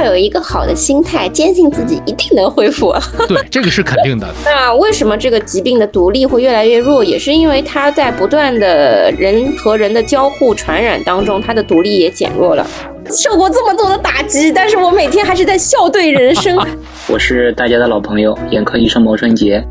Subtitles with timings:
[0.00, 2.94] 要有一个好的心态，坚信自己一定能恢复。
[3.28, 4.26] 对，这个是肯定的。
[4.44, 7.04] 那为什么这个疾病的毒力会越来越弱？
[7.04, 12.66] 也是因为它在不断的人和人的交互传染当中，它的毒力也减弱了。
[13.10, 16.56] 受过这么多的打击，但是我每天还是在笑对人生。
[17.08, 19.62] 我是大家的老朋友，眼科医生毛春杰。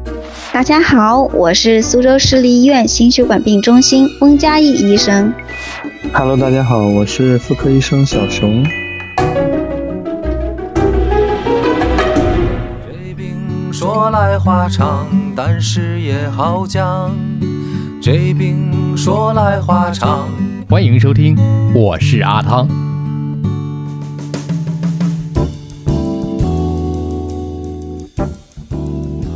[0.52, 5.34] 大家好，我是苏州市立医院心血管病中心翁佳义医生。
[6.14, 8.64] Hello，大家好，我是妇科医生小熊。
[14.10, 15.06] 说来话长，
[15.36, 17.16] 但是也好讲。
[18.02, 20.28] 这病说来话长。
[20.68, 21.38] 欢迎收听，
[21.76, 22.68] 我是阿汤。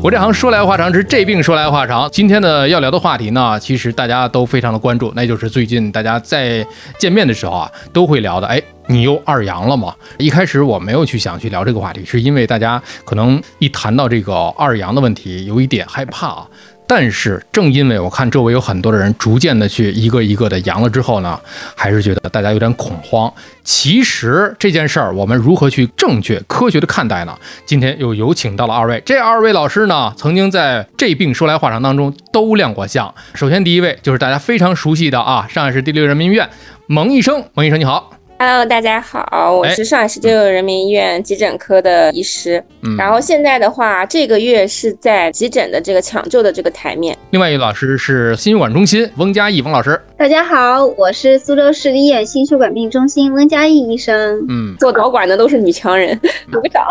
[0.01, 2.09] 我这行说来话长，是这病说来话长。
[2.11, 6.65] 今天呢要聊的话题呢，其实大家都非常的关注，那就是最近大家在
[6.97, 8.47] 见面的时候啊，都会聊的。
[8.47, 9.95] 哎，你又二阳了吗？
[10.17, 16.47] 一开始我没有去想去聊这个话题，是因为大家可能一谈到这个二阳的问题，有一点害怕啊。
[16.85, 21.39] 但是正因为我看周围有很多的人逐渐的去一个一个的阳了之后呢，
[21.75, 23.33] 还是觉得大家有点恐慌。
[23.63, 27.35] 其实这件事儿我们如何去正确科学的看待呢？
[27.65, 33.11] 今天又有请到了二位，这二位老师呢，曾经在这病说来话长当中都亮过相。
[33.33, 36.47] 首先第一位就是大家非常熟悉的啊，上海市第六人民医院
[36.87, 38.11] 蒙医生，蒙医生你好。
[38.39, 42.61] Hello，大家好，我是上海市第六人民医院急诊科的医师。
[42.81, 47.17] 嗯然后现在的话，这个月是在急诊的这个抢救的这个台面。
[47.29, 54.45] 另外一位老师是心血管中心翁佳义翁老师，大家好，我是苏州市立医院心血管病中心温佳义医生。
[54.47, 56.17] 嗯，做导管的都是女强人，
[56.49, 56.81] 鼓个掌。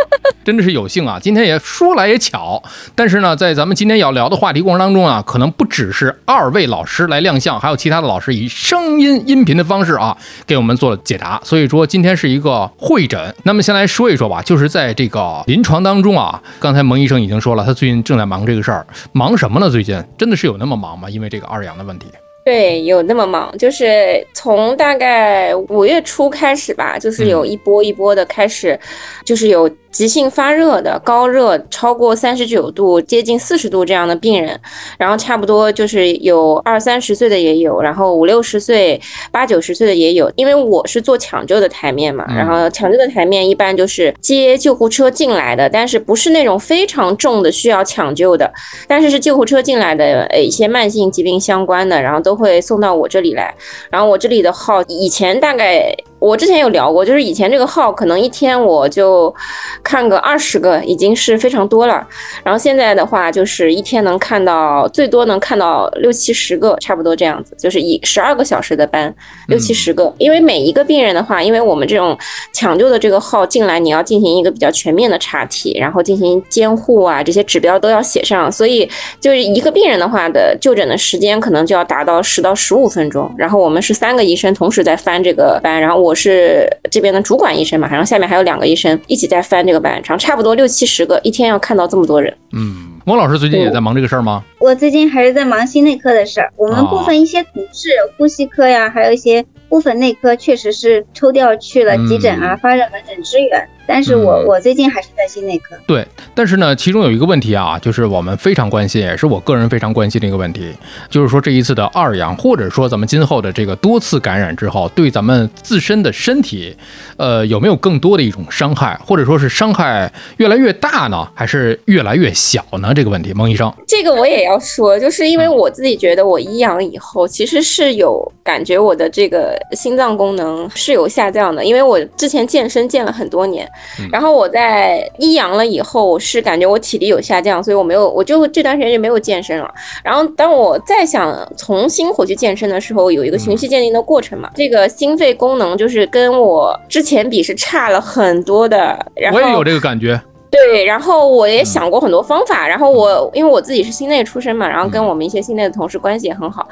[0.44, 1.18] 真的是有幸啊！
[1.18, 2.62] 今天也说来也巧，
[2.94, 10.14] 但是呢，在咱们今天要聊的话题过程当中啊，可能不只是二位老师来亮相，还有其他的老师以声音音频的方式啊，
[10.46, 11.40] 给我们做了解答。
[11.42, 13.34] 所以说今天是一个会诊。
[13.44, 19.70] 那么先来说一说吧，就是在这个临床当中啊，刚才蒙医生已经说了，他最近正在忙这个事儿，忙什么呢？
[19.70, 21.08] 最近真的是有那么忙吗？
[21.08, 22.08] 因为这个二阳的问题。
[22.44, 28.78] 对，有那么忙，就是从大概五月初开始吧，就是有一波一波的开始，
[29.24, 34.58] 就是有急性发热的、高热超过三十九度、接近四十度这样的病人，
[34.98, 40.32] 然后差不多就是有二三十岁的也有，然后五六十岁、八九十岁的也有。
[40.34, 48.50] 因为我是做抢救的台面嘛，嗯然后抢救的台面一般就是接救护车进来的，但是不是那种非常重的需要抢救的，
[48.88, 53.54] 但是是救护车进来的，呃，一些慢性疾病相关的，然后都会送到我这里来。
[53.90, 59.34] 然后我这里的号以前大概我之前有聊过，就是以前这个号可能一天我就
[59.82, 62.06] 看个二十个，已经是非常多了。
[62.44, 69.12] 然后现在的话，就是一天能看到最多能看到六七十个，差不多这样子，就是以十二个小时的班，
[69.48, 70.14] 六七十个。
[70.18, 72.16] 因为每一个病人的话，因为我们这种
[72.54, 78.88] 抢救的这个号进来，你要进行一个比较全面的查体，然后进行监护啊，这些指标都要写上，所以
[79.20, 83.28] 就是一个病人的话的就诊的时间可能就要达到十到十五分钟。
[83.36, 92.34] 然后我们是三个医生同时在翻这个班，然后我是这边的主管医生嘛，然后下面还有两个医生一起在翻这个班，然后差不多六七十个，一天要看到这么多人。
[92.52, 94.42] 嗯，汪老师最近也在忙这个事儿吗？
[94.58, 103.66] 我最近还是在忙心内科的事儿，我们哦部分一些同事，呼吸科呀，还有一些部分内科，确实是抽调去了急诊啊，发热门诊支援。
[103.84, 105.74] 但是我、嗯我最近还是在心内科。
[105.86, 110.70] 对，但是呢，其中有一个问题啊，就是我们非常关心，也是我个人非常关心的一个问题，
[111.08, 116.76] 就是说这一次的二阳，或者说咱们今后的这个多次感染之后，对咱们自身的身体，
[117.16, 122.92] 呃，有没有更多的一种伤害，或者说是伤害越来越大呢，还是越来越小呢？
[122.94, 133.68] 这个问题，孟医生，这个我也要说，就是因为我自己觉得我一阳以后，其实是有感觉我的这个心脏功能是有下降的，因为我之前健身健了很多年，
[134.10, 139.72] 然后我在一阳了以后，我是感觉我体力有下降，所以我没有，我就这段时间就没有健身了。
[140.04, 148.98] 然后当我再想重新回去健身的时候，有一个循序渐进的过程嘛，这个心肺功能就是跟我之前比是差了很多的。
[149.14, 150.20] 然后我也有这个感觉，
[150.52, 156.68] 对，然后我也想过很多方法，然后我因为我自己是心内出身嘛，然后跟我们一些心内的同事关系也很好，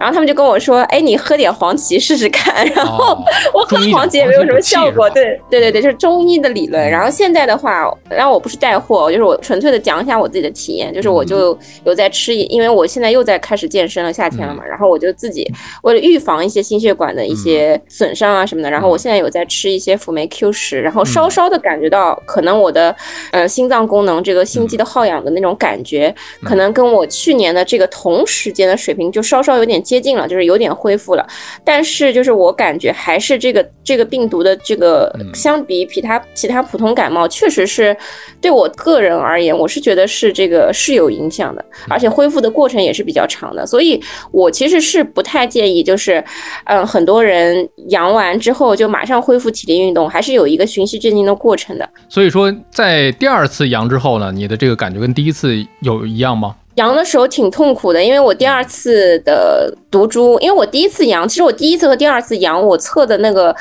[0.00, 3.24] 然后他们就跟我说，哎，你喝点黄芪试试看，然后哦
[3.54, 6.90] 我喝中医黄芪也没有什么效果，对对对对，就是中医的理论。
[6.90, 15.48] 然后现在的话，然后我不是带货，就是我纯粹的讲一下我自己的体验，就是我就有在吃，因为我现在又在开始健身了，夏天了嘛，然后我就自己
[15.84, 22.94] 为了预防一些心血管的一些损伤啊什么的，然后我现在有在吃一些辅酶 Q 十，然后稍稍的感觉到可能我的
[23.32, 31.26] 呃心脏功能这个心肌的耗氧的那种感觉，可能跟我去年的这个同时间的水平就稍稍有点接近了，就是有点恢复了。
[31.64, 37.96] 但是就是我感觉还是这个这个病毒的这个相比比他其他普通感冒，确实是
[38.40, 43.66] 对我个人而言，我是觉得是这个是有影响的，而且恢复的过程也是比较长的。
[43.66, 44.00] 所以
[44.32, 46.22] 我其实是不太建议，就是
[46.64, 51.88] 嗯很多人阳完之后就马上恢复体力运动，还是有一个循序渐进的过程的。
[52.08, 56.54] 所以说，在第二次阳之后呢，你的这个感觉跟第一次有一样吗？
[56.76, 63.54] 阳的时候挺痛苦的，因为我第二次的毒株，因为我第一次阳，其实我第一次和第二次阳，我测的那个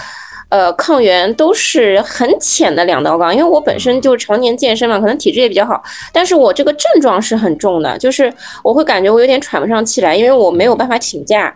[0.50, 5.82] 呃抗原都是很浅的两道杠，因为我本身就常年健身嘛，可能体质也比较好，
[6.14, 8.32] 但是我这个症状是很重的，就是
[8.64, 11.54] 我会感觉我有点喘不上气来，因为我没有办法请假。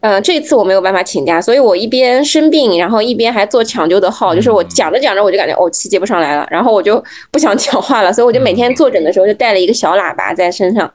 [0.00, 7.02] 嗯，这次我没有办法请假，所以我一边生病，然后一边还做抢救的号，就是我讲着讲着我就感觉哦气接不上来了，然后我就
[7.32, 10.88] 不想讲话了，所以我就每天坐诊的时候就带了一个小喇叭在身上，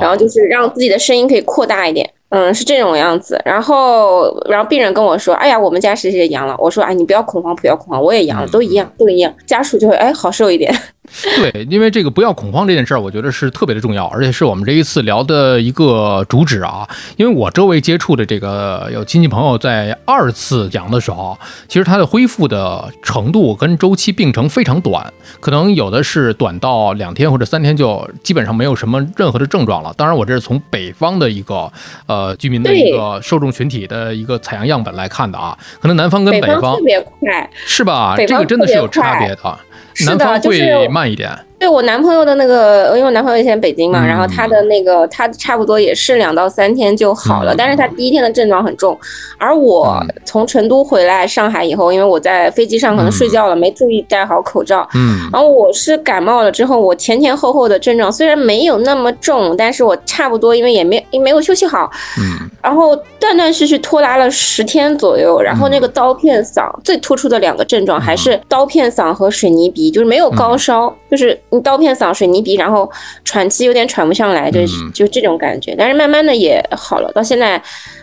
[0.00, 3.40] 然后就是让自己的声音可以扩大一点，嗯，是这种样子。
[3.44, 10.74] 然后，然后病人跟我说，哎呀，我们家谁谁阳了，我说，哎，你不要恐慌，不要恐慌，我也阳了，都一样，都一样，家属就会哎好受一点。
[11.52, 16.88] 对，因为这个不要恐慌这件事儿，我觉得是特别的重要，而且是我们这一次聊的一个主旨啊。
[17.16, 29.92] 因为我周围接触的这个有亲戚朋友在二次阳的时候，其实他的恢复的程度跟周期病程非常短，可能有的是短到两天或者三天就基本上没有什么任何的症状了。
[29.96, 31.70] 当然，我这是从北方的一个
[32.06, 38.14] 呃居民的一个受众群体的一个采样样本来看的啊，可能南方跟北方特别快，是吧？
[38.16, 39.58] 这个真的是有差别的。
[40.06, 41.47] 南方会慢一点。
[41.58, 48.96] 对我男朋友的那个，因为我男朋友以前北京嘛，然后他的那个他差不多也是两到三天就好了，但是他第一天的症状很重。
[49.38, 61.90] 而我从成都回来上海以后，因为我在飞机上可能睡觉了，没注意戴好口罩，嗯，然后我是感冒了之后，我前前后后的症状虽然没有那么重，但是我差不多因为也没没有休息好，
[62.20, 71.36] 嗯，然后断断续续拖拉了十天左右，然后那个刀片嗓最突出的两个症状还是刀片嗓和水泥鼻，就是没有高烧，就是。
[71.50, 72.90] 你刀片嗓、水泥鼻，然后
[73.24, 75.74] 喘气有点喘不上来，就是就这种感觉。
[75.78, 77.62] 但是慢慢的也好了，到现在，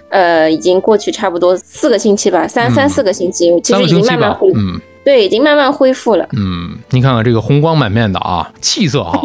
[0.09, 4.59] 呃，已经过去差不多四个星期吧，三三四个星期，其实已经慢慢恢复。
[5.05, 6.27] 对，已经慢慢恢复了。
[6.35, 9.21] 嗯，你看看这个红光满面的啊，气色好。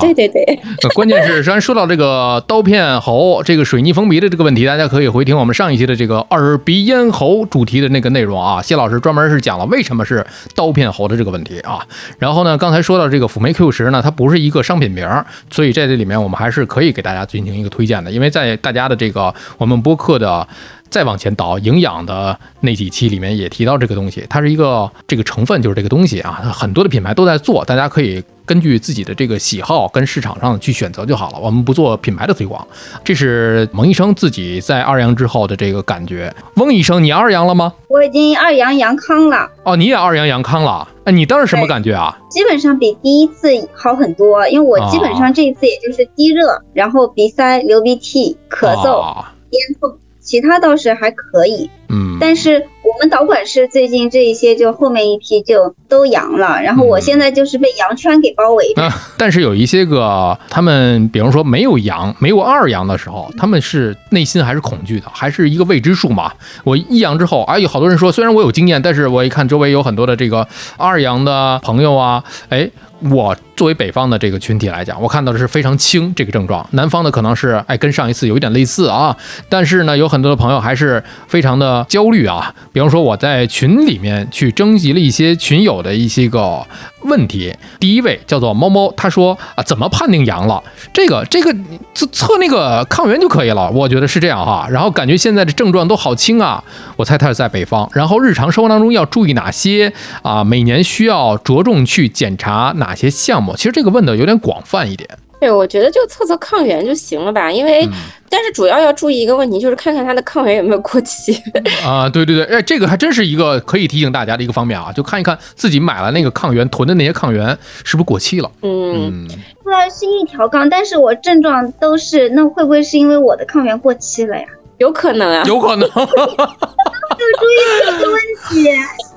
[0.00, 0.60] 对对对。
[0.96, 8.60] 关键是，虽然说到这个刀片喉、这个水泥封鼻的这个问题，大家可以回听我们上一期的这个耳鼻咽喉主题的那个内容啊。
[8.60, 10.26] 谢老师专门是讲了为什么是
[10.56, 11.78] 刀片喉的这个问题啊。
[12.18, 15.08] 然后呢，刚才说到这个辅酶 Q 十呢，它不是一个商品名，
[15.50, 20.44] 所以在这里面我们还是可以给大家进行一个推荐的，因为在大家的这个我们播客的。
[20.88, 31.38] 再往前倒，营养的那几期里面也提到这个东西，它是一个这个成分就是这个东西啊，很多的品牌都在做，大家可以根据自己的这个喜好跟市场上去选择就好了。
[31.40, 32.66] 我们不做品牌的推广，
[33.04, 36.32] 这是蒙医生自己在二阳之后的这个感觉。
[36.54, 37.72] 翁医生，你二阳了吗？
[37.88, 39.50] 我已经二阳阳康了。
[39.64, 40.88] 哦，你也二阳阳康了？
[41.04, 42.16] 哎，你当时什么感觉啊？
[42.30, 49.98] 基本上比第一次好很多，因为我基本上这一次也就是低热，然后鼻塞、流鼻涕、咳嗽、咽痛。
[50.26, 58.92] 其他倒是还可以，嗯，但是我们导管室最近这一些就后面一批就都阳了，然后我现在就是被阳圈给包围着。
[59.16, 66.32] 但是有一些个他们，比如说没有阳、没有二阳的时候，他们是内心还是恐惧的，还是一个未知数嘛。
[66.64, 70.46] 我一阳之后，哎，有好多人说，虽然我有经验，但是我一看周围有很多的这个
[70.76, 72.68] 二阳的朋友啊，哎。
[73.10, 79.14] 我作为北方的这个群体来讲，我看到的是非常轻这个症状，南方的可能是哎跟上一次有一点类似啊，
[79.50, 82.54] 但是呢，有很多的朋友还是非常的焦虑啊。
[82.72, 86.66] 比方说我在群里面去征集了一些群友的一些个
[87.02, 90.62] 问题，第一位叫做猫猫，他说啊怎么判定阳了？
[90.94, 91.54] 这个 这个
[91.94, 94.66] 测测那个抗原就可以了，我觉得是这样哈。
[94.70, 96.64] 然后感觉现在的症状都好轻啊，
[96.96, 97.86] 我猜他是在北方。
[97.92, 100.42] 然后日常生活当中要注意哪些啊？
[100.42, 102.85] 每年需要着重去检查哪？
[102.86, 103.54] 哪些项目？
[103.56, 105.08] 其实这个问的有点广泛一点。
[105.38, 107.52] 对，我觉得就测测抗原就行了吧。
[107.52, 107.86] 因为，
[108.30, 111.36] 但是主要要注意一个问题，就是看看它的抗原有没有过期。
[111.84, 117.46] 啊，对对对，哎，这个还真是一个可以提醒大家的一个方面啊，就看一看自己买了那个抗原囤的那些抗原
[117.84, 118.50] 是不是过期了。
[118.62, 119.28] 嗯，
[119.62, 124.44] 虽然是一条杠，但是我症状都是，那会不会是因为我的抗原过期了呀？
[124.78, 125.86] 有可能啊，有可能。
[125.92, 128.70] 有注意这个问题。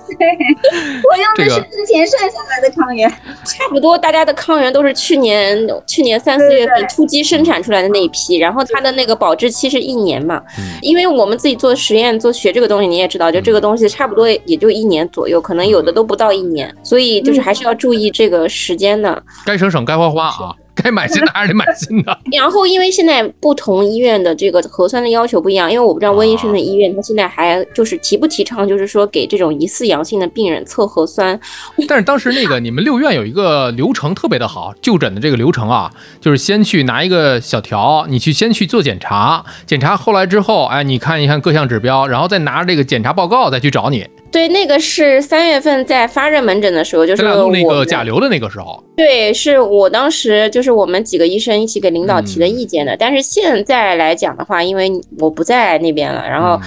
[1.12, 3.10] 我用的是之前剩下来的抗原，
[3.46, 10.42] 差不多大家的抗原都是去年去年三四月份突击生产出来的那一批，然后它的那个保质期是一年嘛。
[10.82, 19.22] 因为我们自己做实验做学这个东西，你也知道，就这个东西差不多也就一年左右，可能有的都不到一年，所以就是还是要注意这个时间的。
[19.46, 20.56] 该省省，该花花啊。
[20.82, 22.18] 该买新的还是得买新的。
[22.32, 31.40] 然后，因为现在不同医院的这个核酸的要求不一样，因为我不知道温医生的医院他现在还就是提不提倡，就是说给这种疑似阳性的病人测核酸。
[31.88, 44.06] 但是当时那个你们六院有一个流程特别的好，就诊的这个流程啊，就是先去拿一个小条，你去先去做检查，检查后来之后，哎，你看一看各项指标，然后再拿着这个检查报告再去找你。
[44.32, 48.84] 对，那个是三月份在发热门诊的时候，就是我那个甲流的那个时候。
[48.96, 52.96] 对，是我当时就是我们几个医生一起给领导提的意见的。
[52.98, 56.60] 但是现在来讲的话，因为我不在那边了，然后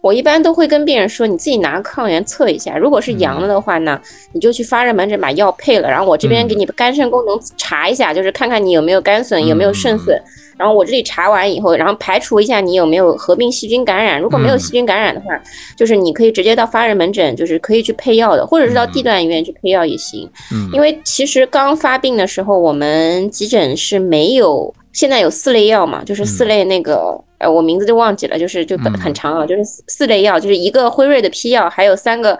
[0.00, 4.00] 我一般都会跟病人说，你自己拿抗原测一下，如果是阳了的话呢，
[4.32, 10.16] 你就去发热门诊把药配了，然后我这边给你肝肾功能查一下，就是看看你有没有肝损，有没有肾损。
[10.58, 14.20] 然后我这里查完以后，然后排除一下你有没有合并细菌感染。
[14.20, 15.28] 如果没有细菌感染的话，
[15.76, 20.28] 就是你可以直接到发热门诊，就是可以去配药的，或者是到地段医院去配药也行。
[20.52, 27.18] 嗯，因为其实刚发病的时候，我们急诊是没有，现在有四类药嘛，就是四类那个。
[27.38, 32.36] 呃，我名字就忘记了，就是就很长啊，就是四四类药，就是一个辉瑞的批药，还有三个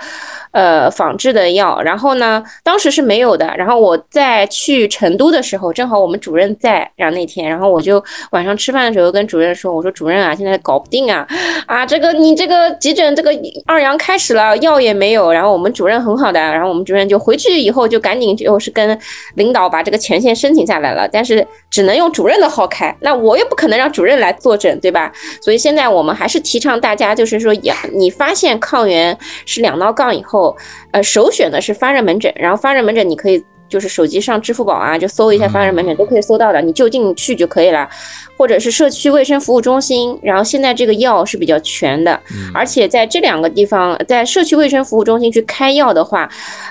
[0.50, 1.80] 呃仿制的药。
[1.82, 3.46] 然后呢，当时是没有的。
[3.56, 8.02] 然后我在去成都的时候，正好我们主任在，然后那天，然后我就
[8.32, 11.24] 晚上吃饭的时候跟主任说，我说主任啊，现在搞不定啊，
[11.66, 13.30] 啊，这个你这个急诊这个
[13.66, 15.32] 二阳开始了，药也没有。
[15.32, 18.98] 然后我们主任很好的，然后我们主任就回去以后就赶紧就是跟
[19.36, 24.87] 领导把这个权限申请下来了，但是只能用主任的号开，那我又不可能让主任来坐诊，对。
[24.88, 25.12] 对吧？
[25.42, 30.56] 所以现在我们还是提倡大家，就是说，也你发现抗原是两道杠以后，
[30.92, 33.44] 呃，首选的是发热门诊，然后发热门诊你可以。
[33.68, 37.88] 就是手机上支付宝啊，就搜一下发热门诊都可以搜到的，你就近去就可以了，
[38.36, 40.18] 或者是社区卫生服务中心。
[40.22, 42.18] 然后现在这个药是比较全的，
[42.54, 46.28] 而且在这两个地方，在社区卫生服务中心去开药的话，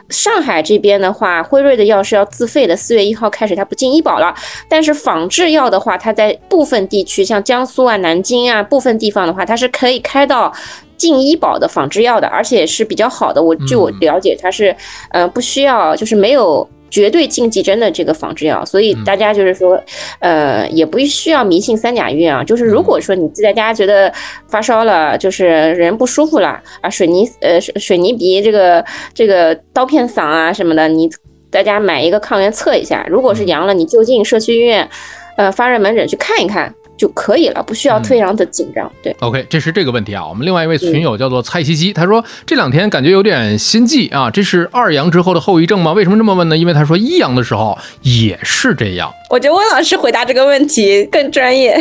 [0.10, 4.34] 上海这边的话，辉瑞的药是要自费的，四月一号开始它不进医保了。
[4.68, 10.51] 但是仿制药的话，它在部分地区，像江苏啊、南京啊部分地方的话，它是可以开到
[10.98, 13.42] 进医保的仿制药的，而且是比较好的。
[13.42, 14.75] 我据我了解，它是
[15.12, 16.68] 呃不需要，就是没有。
[16.89, 19.82] 绝对禁忌真的这个仿制药，所以大家就是说，
[20.20, 22.44] 呃，也不需要迷信三甲医院啊。
[22.44, 24.12] 就是如果说你在家觉得
[24.48, 31.10] 发烧了，就是人不舒服了啊，水泥呃水水泥鼻这个这个刀片嗓啊什么的，你
[31.50, 34.89] 大家买一个抗原测一下，如果是阳了，你就近社区医院，
[35.38, 36.74] 呃发热门诊去看一看。
[36.98, 38.92] 就可以了，不需要非常的紧张。
[39.01, 40.27] 对，OK，这是这个问题啊。
[40.27, 45.94] 我们另外一位群友叫做蔡西西，他说这两天感觉有点心悸啊，这是二阳之后的后遗症吗？
[45.94, 46.58] 为什么这么问呢？
[46.58, 49.12] 因为他说一阳的时候也是这样。
[49.30, 51.77] 我觉得温老师回答这个问题更专业。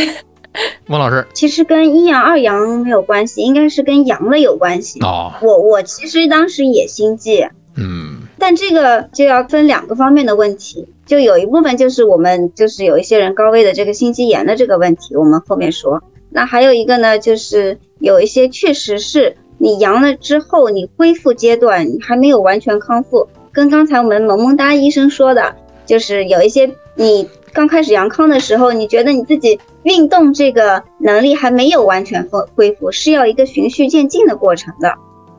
[0.88, 5.00] 温老师，其实跟一阳二阳没有关系，应该是跟阳了有关系。
[5.00, 7.48] 哦，我我其实当时也心悸。
[7.76, 8.25] 嗯。
[8.48, 16.00] 但这个就要分两个方面的问题，就有一部分就是我们就是有一些人高危的这个心肌炎的这个问题，我们后面说。
[16.30, 25.52] 那还有一个呢，就是有一些确实是你阳了之后，你恢复阶段你还没有完全康复，跟刚才我们萌萌哒医生说的，
[25.84, 34.94] 就是有一些你刚开始阳康的时候，你觉得你自己运动这个能力还没有完全恢恢复，是要一个循序渐进的过程的。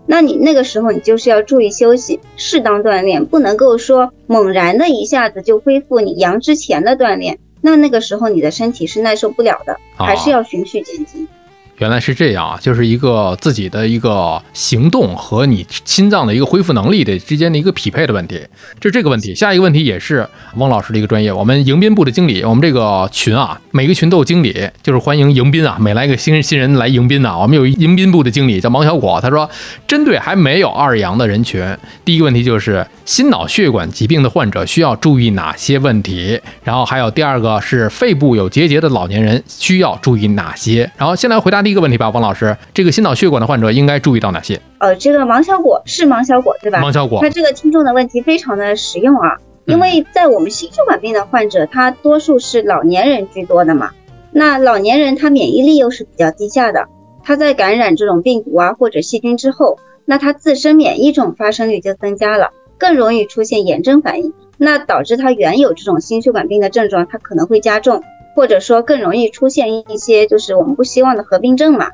[0.08, 11.28] 那你那个时候，你就是要注意休息，适当锻炼，不能够说猛然的一下子就恢复你阳之前的锻炼，那那个时候你的身体是耐受不了的，还是要循序渐进。
[11.78, 18.42] 原来是这样啊，就是一个自己的一个行动和你心脏的一个恢复能力的之间的一个匹配的问题，
[18.80, 19.36] 就这个问题。
[19.36, 29.48] 下一个问题也是汪老师的一个专业，我们迎宾部的经理，我们这个群啊，每个群都有经理，就是欢迎迎宾啊，每来一个新新人来迎宾呐，我们有迎宾部的经理叫王小果，他说，
[29.88, 31.64] 针对还没有二阳的人群，
[32.04, 41.62] 第一个问题就是心脑血管疾病的患者需要注意哪些问题，然后还有第二个是肺部有结节的老年人需要注意哪些，然后先来回答。
[41.62, 44.60] 第一个问题吧，王老师，这个心脑血管的患者应该注意到哪些？
[44.80, 46.82] 呃，这个王小果是王小果对吧？
[46.84, 53.90] 王小果，他这个听众的问题非常的实用啊，因为在我们心血管病的患者，他多数是老年人居多的嘛。
[54.34, 56.86] 那老年人他免疫力又是比较低下的，
[57.24, 68.04] 他在感染这种病毒啊或者细菌之后，那他自身免疫这种发生率就增加了，更容易出现炎症反应，那导致他原有这种心血管病的症状，他可能会加重。
[68.36, 71.88] 或者说更容易出现一些就是我们不希望的合并症嘛，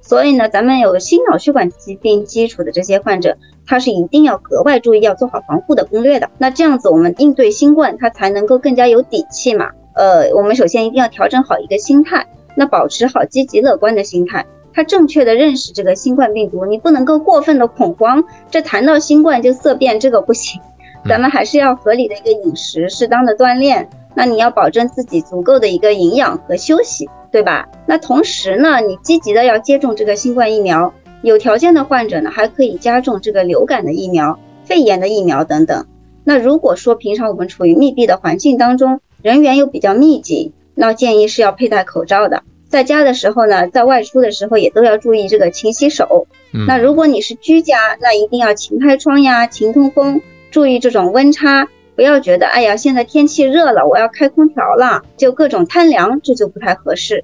[0.00, 3.36] 所以呢，咱们有心脑血管疾病基础的这些患者，
[3.66, 6.30] 他是一定要格外注意，要做好防护的攻略的。
[6.38, 9.68] 那这样子，我们应对新冠，他才能够更加有底气嘛。
[9.94, 20.60] 呃，我们首先一定要调整好一个心态，那保持好积极乐观的心态，他正确的认识这个新冠病毒，你不能够过分的恐慌，这谈到新冠就色变，这个不行。
[21.08, 23.88] 咱们还是要合理的一个饮食，适当的锻炼。
[24.14, 27.68] 那你要保证自己足够的一个营养和休息，对吧？
[27.86, 35.86] 那同时呢，你积极的要接种这个新冠疫苗，有条件的患者呢，还可以加种这个流感的疫苗、肺炎的疫苗等等。
[36.24, 42.42] 那如果说平常我们处于密闭的环境当中，人员又比较密集，那建议是要佩戴口罩的。
[42.72, 46.26] 在家的时候呢，在外出的时候也都要注意这个勤洗手。
[46.66, 51.68] 那如果你是居家，那一定要勤开窗呀，勤通风，注意这种温差。
[51.94, 57.22] 不要觉得，哎呀，现在天气热了，我要开空调了，就各种贪凉，这就不太合适。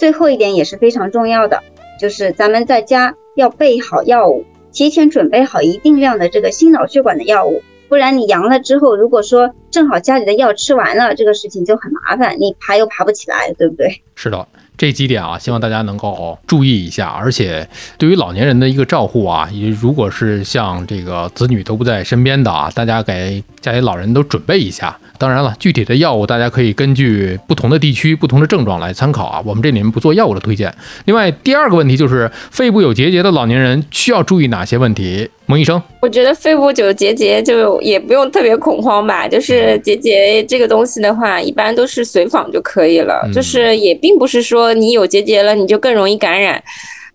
[0.00, 1.62] 最后一点也是非常重要的，
[2.00, 14.02] 就是咱们在家要备好药物，提前准备好一定量的这个心脑血管的药物，不然你阳了之后，如果说正好家里的药吃完了，这个事情就很麻烦，你爬又爬不起来，对不对？
[14.16, 14.48] 是的。
[14.78, 17.08] 这几点啊，希望大家能够注意一下。
[17.08, 17.68] 而且，
[17.98, 24.96] 对于老年人的一个照护啊，如果是像这个子女都不在身边的啊，大家给家里老人都准备一下。
[25.18, 29.42] 当然了，具体的药物大家可以根据不同的地区、不同的症状来参考啊。
[29.44, 30.72] 我们这里面不做药物的推荐。
[31.06, 35.28] 另外，第二个问题就是肺部有结节的老年人需要注意哪些问题？
[35.50, 39.26] 蒙医生，我觉得肺部有结节就也不用特别恐慌吧。
[39.26, 43.26] 就是结节这个东西的话，一般都是随访就可以了。
[43.32, 46.62] 就是也并不是说你有结节了你就更容易感染。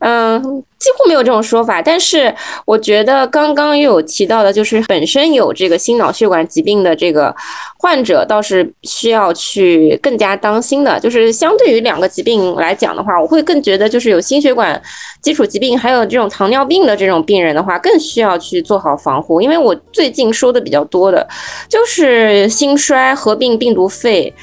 [0.05, 0.41] 嗯，
[0.77, 2.33] 几乎没有这种说法，但是
[2.65, 7.33] 我觉得刚刚又有提到的，就是本身有这个心脑血管疾病的这个
[7.79, 10.99] 患者，倒是需要去更加当心的。
[10.99, 14.81] 就是相对于两个疾病来讲的话，我会更觉得，就是有心血管
[15.21, 19.39] 基础疾病，还有这种糖尿病的这种病人的话，更需要去做好防护。
[19.39, 21.25] 因为我最近说的比较多的，
[21.69, 24.33] 就是心衰合并病毒肺。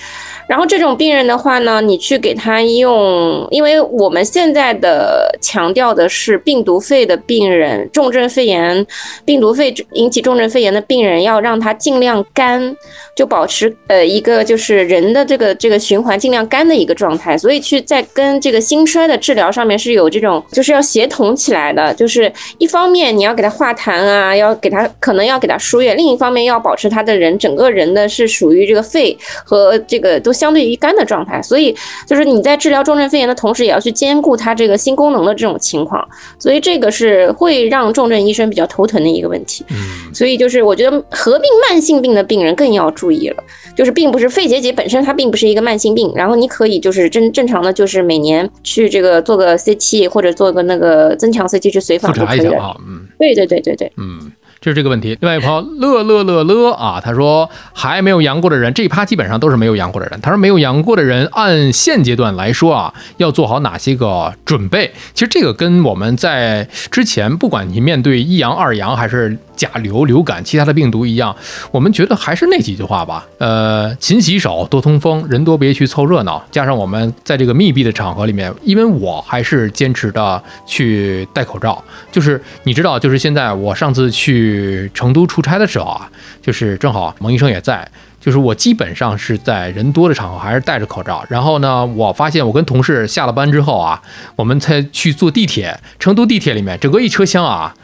[0.50, 8.84] 然后这种病人的话呢，你去给他用，因为我们现在的强调的是病毒肺的病人，重症肺炎、
[9.24, 12.76] 病毒肺引起重症肺炎的病人，要让他尽量干，
[13.14, 17.38] 就保持呃一个就是人的这个这个循环尽量干的一个状态。
[17.38, 30.34] 所以去在跟这个心衰的治疗上面是有这种就是要协同起来的，就是一方面你要给他化痰啊，要给他可能要给他输液，另一方面要保持他的人整个人的是属于这个肺和这个都。
[30.40, 31.76] 相对于肝的状态，所以
[32.06, 36.02] 就是你在治疗重症肺炎的同时，也要去兼顾它这个心功能的这种情况，
[36.38, 39.62] 所以这个是会让重症医生比较头疼的一个问题。
[39.68, 43.44] 嗯，所以就是我觉得合并慢性病的病人更要注意了，
[43.76, 52.74] 就是并不是肺结节本身它并不是一个慢性病，然后你可以就是正正常的就是每年去这个做个 CT 或者做个那个增强 CT 去随访就可以了。
[52.88, 54.32] 嗯，对对对对对，嗯。
[54.60, 55.16] 就是这个问题。
[55.20, 60.20] 另外一朋友乐乐乐乐啊，他说还没有阳过的人，这一趴基本上都是没有阳过的人。
[60.20, 64.92] 他说没有阳过的人，按现阶段来说啊，要做好哪些个准备？
[65.14, 69.38] 其实这个跟我们在之前，不管你面对一阳二阳还是。
[69.60, 71.36] 甲流、流感、其他的病毒一样，
[71.70, 73.26] 我们觉得还是那几句话吧。
[73.36, 76.42] 呃，勤洗手，多通风，人多别去凑热闹。
[76.50, 81.84] 加上我们在这个密闭的场合里面，因为我还是坚持的去戴口罩。
[82.10, 86.08] 就是你知道，就是现在我上次去成都出差的时候啊，
[86.40, 87.86] 就是正好蒙医生也在，
[88.18, 91.22] 就是我基本上是在人多的场合还是戴着口罩。
[91.28, 94.00] 然后呢，我发现我跟同事下了班之后啊，
[94.36, 97.74] 我们才去坐地铁，成都地铁里面整个一车厢啊。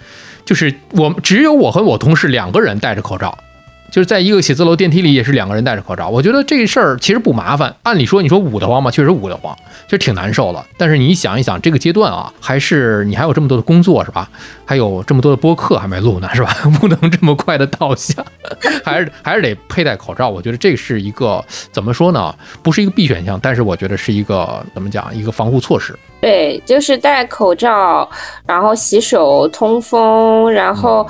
[0.46, 3.36] 就是我只有我和我同事两个人戴着口罩。
[3.90, 6.08] 就是在一个写字楼电梯里，也是两个人戴着口罩。
[6.08, 7.74] 我觉得这事儿其实不麻烦。
[7.82, 8.90] 按理说，你说捂得慌吗？
[8.90, 9.56] 确实捂得慌，
[9.88, 10.64] 就挺难受了。
[10.76, 14.28] 但是你想一想，这个阶段啊，还是你还有这么多的工作是吧？
[14.64, 16.52] 还有这么多的播客还没录呢是吧？
[16.80, 18.24] 不能这么快的倒下，
[18.84, 20.28] 还是还是得佩戴口罩。
[20.28, 22.34] 我觉得这是一个怎么说呢？
[22.62, 25.14] 不是一个必选项，但是我觉得是一个怎么讲？
[25.16, 25.96] 一个防护措施。
[26.20, 28.08] 对，就是戴口罩，
[28.46, 31.06] 然后洗手、通风，然后。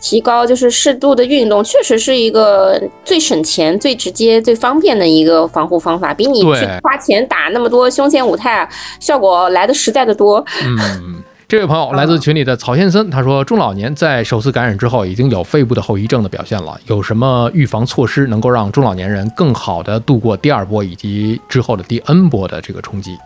[0.00, 8.68] 提高就是适度的运动，确实是一个最省钱、最直接、最方便的一个防护方法，比你去花钱打那么多胸腺五肽
[9.00, 10.44] 效果来的实在的多。
[10.64, 23.16] 嗯，这位朋友来自群里的曹先生，他说中老年在首次感染之后已经有肺部的后遗症的表现了，有什么预防措施能够让中老年人更好的度过第二波以及之后的第 N 波的这个冲击？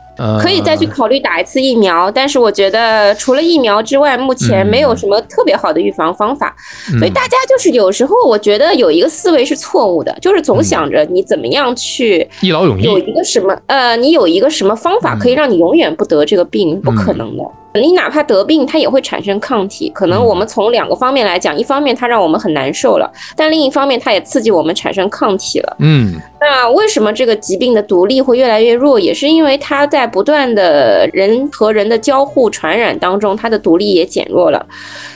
[0.43, 6.55] 可以再去考虑打一次疫苗，但是我觉得除了疫苗之外，目前没有什么特别好的预防方法。
[6.99, 17.43] 所以大家就是有时候我觉得有一个思维是错误的，就是总想着你怎么样去一劳永逸，有一个什么呃，你有一个什么方法可以让你永远不得这个病，不可能的。
[17.75, 19.91] 你哪怕得病，它也会产生抗体。
[19.95, 25.77] 可能我们从两个方面来讲，一方面它让我们很难受了，但另一方面它也刺激我们产生抗体了。
[25.79, 29.01] 嗯，那为什么这个疾病的毒力会越来越弱？
[29.01, 34.65] 也是因为它在不断的人和人的交互传染当中，它的独立也减弱了。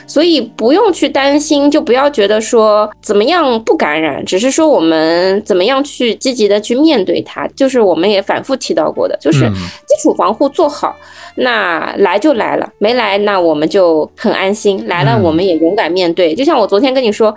[0.05, 7.47] 所以不用去担心，就不要觉得说怎么样不感染，只是说我们怎么样去积极的去面对它。
[7.55, 10.95] 就是我们也反复提到过的，就是基础防护做好。
[11.35, 16.33] 那来就来了，没来那我们就很安心；来了我们也勇敢面对。
[16.33, 17.35] 就像我昨天跟你说。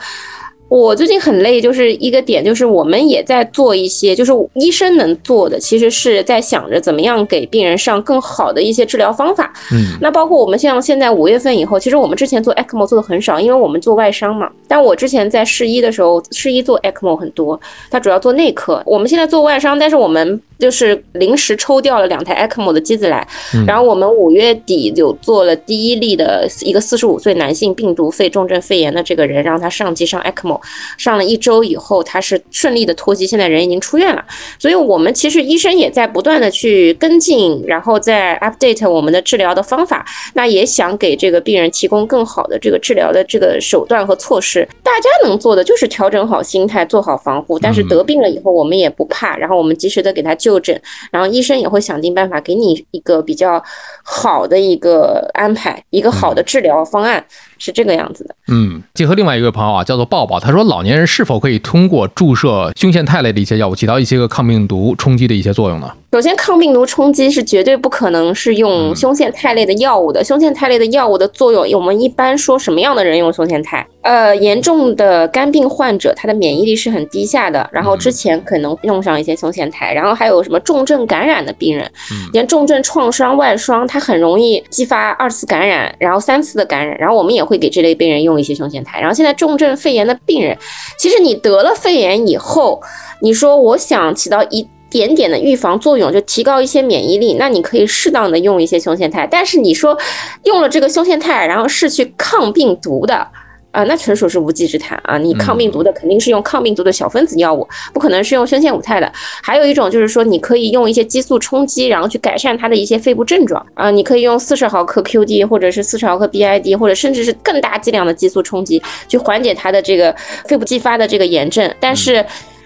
[0.70, 9.52] 我最近很累，就是一个点，就是我们也在做一些，就是医生能做的，其实是在想着怎么样给病人上更好的一些治疗方法。
[9.72, 14.48] 嗯，那包括我们像现在五月份以后，其实我们之前做 ECMO 做的很少，因为我们做外伤嘛。
[14.68, 18.80] 但我之前在试医的时候，试医做 ECMO 很多，它主要做内科。
[18.86, 23.26] 我们现在做外伤，但是我们就是临时抽调了两台 ECMO 的机子来，
[23.66, 30.60] 然后我们五月底就做了第一例的一个四十五岁男性病毒肺重症肺炎的这个人，让他上机上 ECMO。
[30.98, 34.24] 上了一周以后，他是顺利的脱机，现在人已经出院了。
[34.58, 40.04] 所以，我们其实医生也在不断的去跟进，然后在 update 我们的治疗的方法。
[40.34, 44.68] 那也想给这个病人提供更好的这个治疗的这个手段和措施。
[44.82, 47.58] 大家能做的就是调整好心态，做好防护。
[47.58, 50.82] 但是得病了以后，我们也不怕，然后我们及时的给他就诊，
[51.12, 53.62] 然后医生也会想尽办法给你一个比较
[54.02, 57.24] 好的一个安排，一个好的治疗方案。
[57.60, 65.92] 是这个样子的，嗯，结合另外一位朋友啊，叫做抱抱，他说老年人是否可以通过注射胸腺肽类的一些药物，起到一些个抗病毒冲击的一些作用呢？
[66.12, 70.24] 首先，抗病毒冲击是绝对不可能是用胸腺肽类的药物的。
[70.24, 73.86] 胸腺肽类的药物的作用，我们一般说什么样的人用胸腺肽？
[74.02, 79.92] 呃，严重的肝病患者，他的免疫力是很低下的，然后之前可能用上一些胸腺肽。
[79.92, 81.88] 然后还有什么重症感染的病人，
[82.32, 89.00] 连重症创伤外伤，他很容易激发二次感染，然后三次的感染，然后我们也会给这类病人用一些胸腺肽。
[89.00, 90.56] 然后现在重症肺炎的病人，
[90.96, 92.80] 其实你得了肺炎以后，
[93.20, 94.64] 你说我想起到一。
[94.90, 97.34] 点点的预防作用，就提高一些免疫力。
[97.34, 99.96] 那你可以适当的用一些胸腺肽，但是你说
[100.42, 103.24] 用了这个胸腺肽，然后是去抗病毒的
[103.70, 105.16] 啊，那纯属是无稽之谈啊！
[105.16, 109.10] 你抗病毒的肯定是用抗病毒的小分子药物，不可能是用胸腺五肽的。
[109.42, 113.90] 还有一种就是说，你可以用一些激素冲击，然后去改善它的一些肺部症状啊。
[113.90, 120.14] 你可以用四十毫克 QD，或者是四十毫克 BID，或者甚至是更大剂量的激素冲击，去缓解它的这个
[120.46, 121.72] 肺部继发的这个炎症。
[121.78, 122.24] 但是。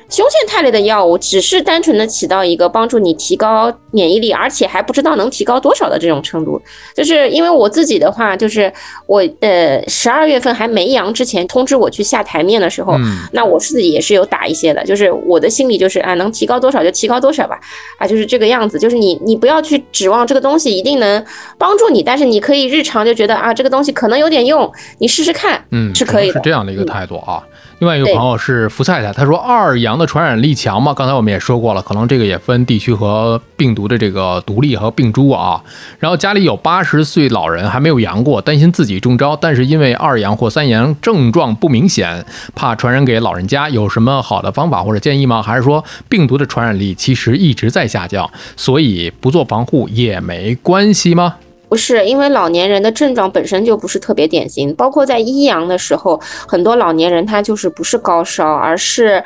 [0.08, 6.60] 胸腺肽类的药物只是单纯的起到一个帮助你提高免疫力，而且还不知道能提高多少的这种程度。
[6.94, 8.72] 就是因为我自己的话，就是
[9.06, 12.96] 我呃十二月份还没阳之前通知我去下台面的时候，
[13.32, 14.84] 那我自己也是有打一些的。
[14.84, 17.58] 就是我的心里就是啊，能提高多少就提高多少吧，
[17.98, 18.78] 啊就是这个样子。
[18.78, 21.24] 就是你你不要去指望这个东西一定能
[21.56, 27.42] 帮助你，但是你可以日常就觉得啊这个东西可能有点用，你试试看，嗯是可以的，是这样的一个态度啊。
[27.80, 30.94] 另外一个朋友是福太太，他说二阳的传染力强吗？
[30.94, 35.60] 刚才我们也说过了，可能这个也分地区和病毒的这个毒力和病株啊。
[35.98, 45.42] 然后家里有八十岁老人还没有阳过，担心自己中招，但是因为二阳或三阳症状不明显，怕传染给老人家，有什么好的方法或者建议吗？
[45.42, 51.34] 还是说病毒的传染力其实一直在下降，所以不做防护也没关系吗？
[51.74, 59.20] 不是，因为老年人的症状本身就不是特别典型，包括在一阳的时候，很多老年人他就是不是高烧，而是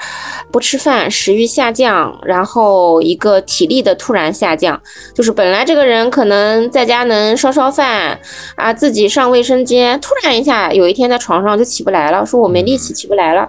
[0.50, 4.80] 不吃饭、食欲下降，然后一个体力的突然下降，
[5.14, 8.18] 就是本来这个人可能在家能烧烧饭
[8.56, 13.46] 啊，自己上卫生间，突然一下有一天在床上就起不来了，说我没力气起不来了。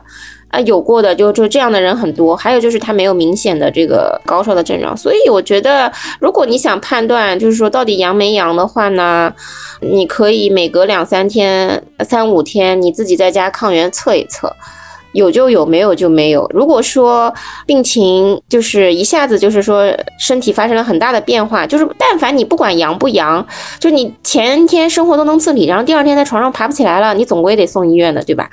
[0.50, 9.32] 啊，有过的就就这样的人很多，还有就是他没有明显的这个高烧的症状，所以我觉得，如果你想判断就是说到底阳没阳的话呢，
[9.82, 14.52] 你可以每隔两三天、三五天你自己在家抗原测一测，
[15.12, 16.50] 有就有，没有就没有。
[16.52, 17.32] 如果说
[17.68, 19.86] 病情就是一下子就是说
[20.18, 23.46] 身体发生了很大的变化，就是但凡你不管阳不阳，
[23.80, 28.50] 就你前天生活都能自理，然后第二天在床上爬不起来了，你总归得送医院的，对吧？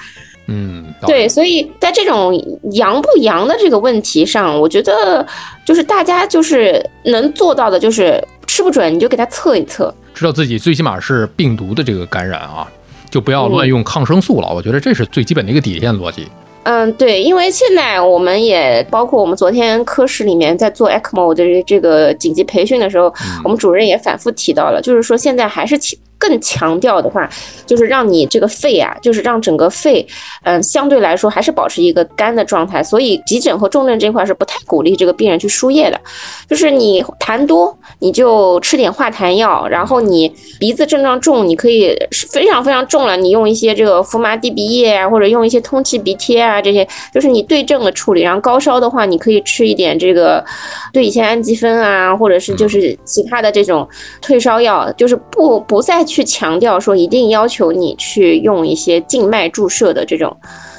[0.48, 2.32] 嗯，对，所以在这种
[2.72, 5.26] 阳不阳的这个问题上，我觉得
[5.64, 12.66] 就是大家就是能做到的，就是吃不准你就给他测一测，知道自己最起码是病毒的这个感染啊，
[13.10, 14.54] 就不要乱用抗生素了。
[14.54, 16.28] 我觉得这是最基本的一个底线逻辑。
[16.62, 25.98] 嗯，对，因为现在我们也包括我们昨天科室里面在做 ECMO 的这个紧急培训的时候，我们主任也反复提到了，就是说现在还是挺。
[26.18, 27.28] 更强调的话，
[27.66, 30.06] 就是让你这个肺啊，就是让整个肺，
[30.44, 32.82] 嗯，相对来说还是保持一个干的状态。
[32.82, 36.00] 所以急诊和重症这块是不太鼓励这个病人去输液的。
[36.48, 41.94] 就是你痰多，你就吃点化痰药；然后你鼻子症状重，你可以
[42.32, 48.22] 非常非常重了，你用一些这个福麻地鼻液啊，或者用一些通气鼻贴啊，这些就是你对症的处理。
[48.22, 50.42] 然后高烧的话，你可以吃一点这个
[50.94, 53.86] 对乙酰氨基酚啊，或者是就是其他的这种
[54.22, 56.05] 退烧药，就是不不再。
[56.06, 60.34] 去强调说一定要求你去用一些静脉注射的这种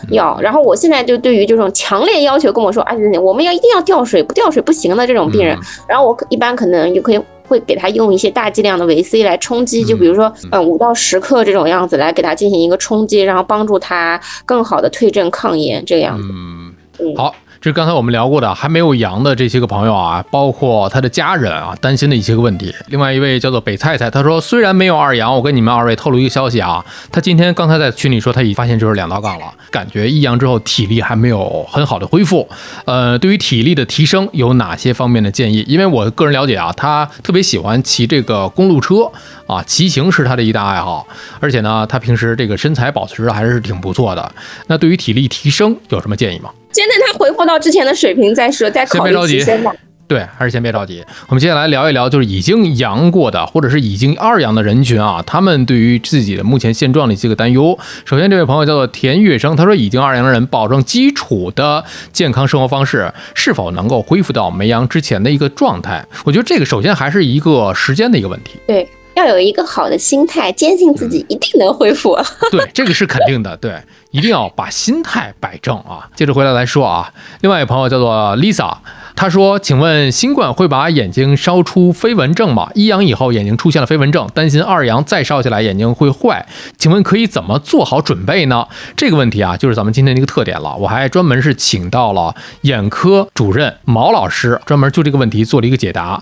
[0.09, 16.27] 药，然后我现在就对于这种强烈要求跟我说啊，我们要一定要吊水，不吊水不行的这种病人，然后我一般可能就可以会给他用一些大剂量的维 C 来冲击，就比如说嗯五到十克这种样子来给他进行一个冲击，然后帮助他更好的退症抗炎这样子。
[16.31, 17.35] 嗯，好。
[17.67, 22.73] 这是刚才我们聊过的还没有阳的这些个朋友啊，包括他的家人啊，担心的一些个问题。
[22.87, 32.47] 另外一位叫做北菜菜，他说虽然没有二阳，我跟你们二位透露一个消息啊，他今天刚才在群里说他已发现就是两道杠了，感觉一阳之后体力还没有很好的恢复。
[32.85, 35.61] 呃，对于体力的提升有哪些方面的建议？
[35.67, 39.11] 因为我个人了解啊，他特别喜欢骑这个公路车
[39.47, 41.07] 啊，骑行是他的一大爱好，
[41.39, 44.31] 而且呢，他平时这个身材保持还是挺不错的。
[44.67, 46.51] 那对于体力提升有什么建议吗？
[46.73, 49.73] 先等他回复到之前的水平再说，再考虑提升吧。
[50.07, 51.03] 对，还是先别着急。
[51.27, 57.77] 我们接下来聊一聊，就是已经阳过的，或者是已经二阳的人群啊，他们对于自己的目前现状的一些个担忧。
[58.05, 61.83] 首先，这位朋友叫做田月生，他说，已经二阳的人保证基础的
[62.13, 66.05] 健康生活方式，是否能够恢复到没阳之前的一个状态？
[66.23, 68.51] 我觉得这个首先还是一个时间的一个问题。
[68.65, 68.87] 对。
[69.17, 72.15] 要有一个好的心态，坚信自己一定能恢复。
[72.51, 73.57] 对，这个是肯定的。
[73.57, 73.75] 对，
[74.11, 76.07] 一定要把心态摆正啊。
[76.15, 78.71] 接着回来来说啊，另外一个朋友叫做 Lisa，
[79.17, 82.69] 他说：“请问新冠会把眼睛烧出飞蚊症吗？
[82.75, 86.45] 一阳以后眼睛出现了飞蚊症，担心二阳再烧起来眼睛会坏，
[86.77, 90.75] 请问可以怎么做好准备呢？”这个问题啊，就是咱们今天的一个特点了。
[90.77, 96.21] 我还专门是请到了眼科主任毛老师，专门就这个问题做了一个解答。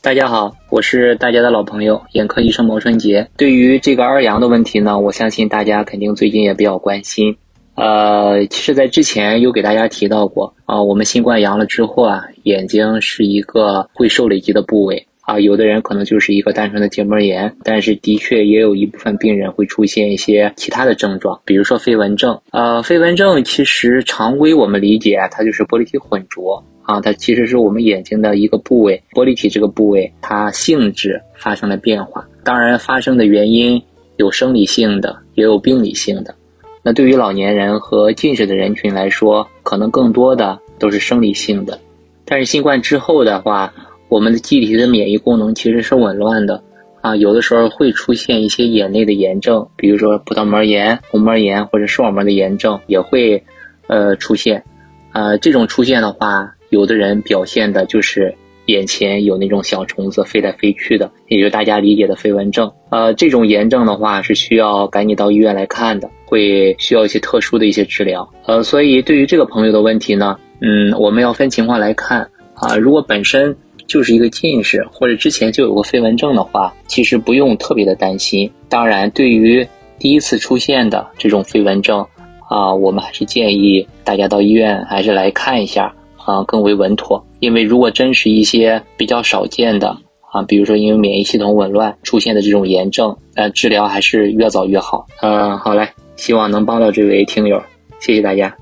[0.00, 3.28] 大家好，我是大家的老朋友眼科医生毛春杰。
[3.36, 7.36] 对于这个二阳的问题呢，我相信大家肯定最近也比较关心。
[7.76, 22.38] 呃，其实，在之前有给大家提到过啊，我们新冠阳了之后啊，眼睛是一个会受累积的部位啊，有的人可能就是一个单纯的结膜炎，但是的确也有一部分病人会出现一些其他的症状，比如说飞蚊症。
[22.52, 26.62] 呃，飞蚊症其实常规我们理解它就是玻璃体混浊。
[26.86, 32.22] 啊，它其实是我们眼睛的一个部位，玻璃体这个部位，它性质发生了变化。
[32.44, 33.82] 当然，发生的原因
[34.18, 36.34] 有生理性的，也有病理性的。
[36.84, 41.80] 那对于老年人和近视的人群来说，可能更多的都是生理性的。
[42.26, 43.72] 但是新冠之后的话，
[44.08, 46.62] 我们的机体的免疫功能其实是紊乱的
[47.00, 53.42] 啊，有的时候会出现一些眼内的炎症，比如说葡萄膜炎、虹膜炎或者视网膜的炎症也会
[53.86, 54.62] 呃出现。
[55.12, 56.54] 呃，这种出现的话。
[56.70, 58.34] 有的人表现的就是
[58.66, 62.72] 眼前有那种小虫子飞来飞去的，也就是大家理解的飞蚊症。
[62.90, 68.28] 呃，这种炎症的话是需要赶紧到医院来看的，会需要一些特殊的一些治疗。
[68.46, 72.20] 呃，所以对于这个朋友的问题呢，嗯，我们要分情况来看
[72.54, 72.76] 啊。
[72.76, 73.54] 如果本身
[73.86, 78.50] 就是一个近视，或者之前就有过飞蚊症的话，其实不用特别的担心。
[78.68, 79.66] 当然，对于
[79.98, 82.06] 第一次出现的这种飞蚊症
[82.48, 85.94] 啊，我们还是建议大家到医院还是来看一下。
[86.26, 87.22] 啊，更为稳妥。
[87.40, 89.94] 因为如果真是一些比较少见的
[90.32, 95.06] 啊，比如说因为免疫系统紊乱出现的这种炎症，呃，治疗还是越早越好。
[95.20, 97.62] 嗯，好嘞，希望能帮到这位听友，
[98.00, 98.56] 谢谢大家。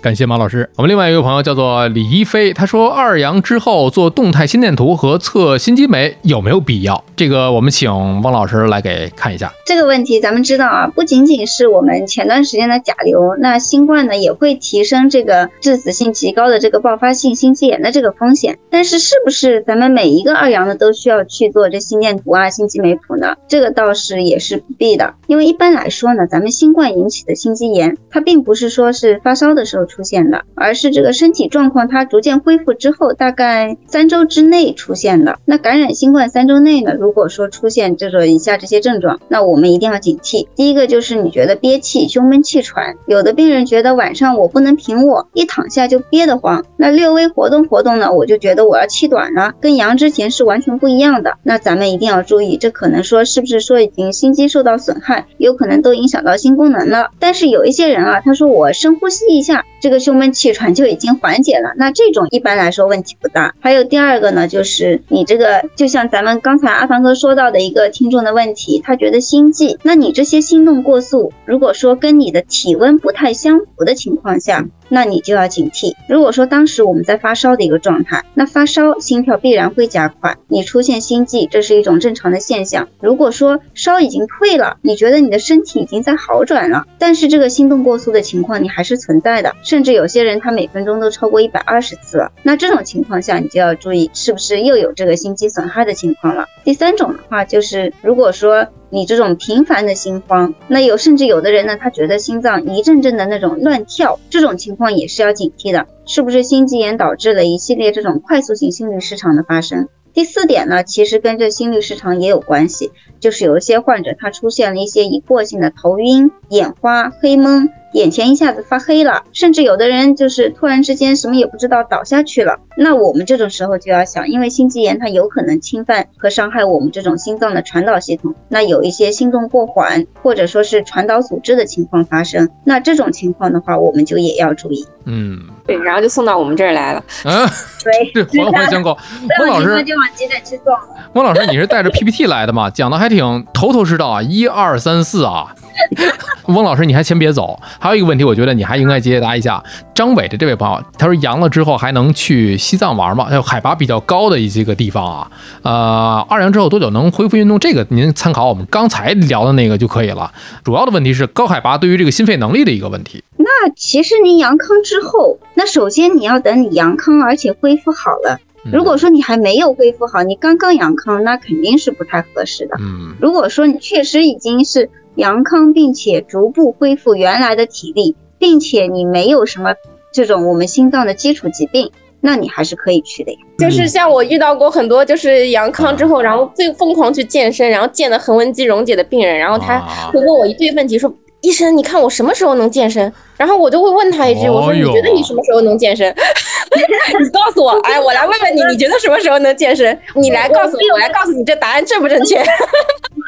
[0.00, 0.68] 感谢马老师。
[0.76, 7.02] 我们另外一个朋友叫做李一飞，他说二阳之后做动态心电图和测心肌酶有没有必要？
[7.16, 7.90] 这个我们请
[8.22, 9.52] 汪老师来给看一下。
[9.66, 18.56] 这个问题咱们知道啊，不仅仅是我们前段时间的甲流，那新冠呢也会提升这个致死性极高的这个爆发性心肌炎的这个风险。
[18.70, 23.34] 但是是不是咱们每一个二阳的都需要去做这心电图啊、心肌酶谱呢？
[23.48, 29.87] 这个倒是也是不必的，因为一般来说呢，咱们新冠引起的心肌炎，它并不是说是发烧的时候。
[29.88, 35.36] 出现的，而是这个身体状况它逐渐恢复之后，大概三周之内出现的。
[35.44, 40.46] 那感染新冠三周内呢，如果说出现这种以下这些症状，那我们一定要警惕。
[40.54, 46.64] 第一个就是你觉得憋气、胸闷气喘，有的病人觉得晚上我不能平卧，一躺下就憋得慌。
[46.76, 51.34] 那略微活动活动呢，我就觉得我要气短了，跟阳之前是完全不一样的。
[51.42, 57.08] 那咱们一定要注意，这可能说是不是说已经心肌受到损害，有可能都影响到心功能了。
[57.18, 61.72] 但是有一些人啊，他说我深呼吸一下，这个胸闷气喘就已经缓解了。
[61.76, 63.54] 那这种一般来说问题不大。
[63.60, 74.66] 还有第二个呢，就是你这个就像咱们刚才阿凡哥说到的一个听众的问题，他觉得心悸，那你这些心动过速，如果说跟你的体温不太相符的情况下。
[74.88, 75.94] 那你就要警惕。
[76.08, 82.88] 如果说当时我们在发烧的一个状态，那发烧心跳必然会加快，你出现心悸，这是一种正常的现象。
[83.00, 92.32] 如果说烧已经退了，你觉得你的身体已经在好转了，但是这个心动过速的情况你还是存在的，甚至有些人他每分钟都超过一百二十次了。
[92.42, 96.46] 那这种情况下，你就要注意是不是又有这个心肌损害的情况了。
[96.64, 98.66] 第三种的话就是，如果说。
[98.90, 109.88] 你这种频繁的心慌，那有甚至有的人呢，他觉得心脏一阵阵的那种乱跳，这种情况也是要警惕的，是不是心肌炎导致了一系列这种快速性心律失常的发生？
[110.14, 117.68] 第四点呢，其实跟这心律失常也有关系，就是有一些患者他出现了一些已过性的头晕、眼花、黑蒙。
[117.92, 122.58] 眼前一下子发黑了，甚至有的人就是突然之间什么也不知道倒下去了。
[122.76, 132.48] 那我们这种时候就要想，因为心肌炎它有可能侵犯和伤害我们这种心脏的传导系统，那有一些心动过缓或者说是传导阻滞的情况发生。
[132.64, 134.86] 那这种情况的话，我们就也要注意。
[135.06, 137.02] 嗯，对，然后就送到我们这儿来了。
[137.24, 137.48] 嗯，
[138.12, 138.96] 对，环环相扣。
[139.38, 140.74] 孟老师就往急诊去送。
[141.14, 142.68] 孟老师，你是带着 PPT 来的吗？
[142.68, 145.54] 讲的还挺头头是道啊，一二三四啊。
[146.46, 147.58] 翁老师，你还先别走。
[147.78, 149.62] 还有一个问题，我觉得你还应该解答一下
[149.94, 150.82] 张伟的这位朋友。
[150.96, 153.26] 他说阳了之后还能去西藏玩吗？
[153.26, 155.30] 还有海拔比较高的一些个地方啊。
[155.62, 157.58] 呃，二阳之后多久能恢复运动？
[157.58, 160.32] 这个您参考我们刚才聊的那个就可以了。
[160.64, 163.22] 主要的问题是高海拔对于这个心肺能力的一个问题。
[163.36, 168.38] 那其实您阳康之后，那首先你要等你阳康而且恢复好了。
[168.72, 172.76] 如果说你还没有恢复好，你刚刚阳康，那肯定是不太合适的。
[172.80, 174.88] 嗯，如果说你确实已经是。
[175.18, 179.74] 阳康，并且逐步恢复原来的体力，并且你没有什么
[180.12, 183.38] 这种我们心脏的基础疾病，那你还是可以去的呀。
[183.58, 189.80] 就是像我遇到过很多，就是阳康之后，然后最疯狂去健身，然后健的横纹肌溶解的病人，然后他
[190.12, 193.12] 会问我一堆问题，说医生，你看我什么时候能健身？
[193.36, 196.14] 然后我就会问他一句，我说你觉得你什么时候能健身？
[197.20, 199.98] 你告诉我，哎，我来问问你，你觉得什么时候能健身？
[200.14, 202.36] 你来告诉我，我来告诉你这答案正不正确？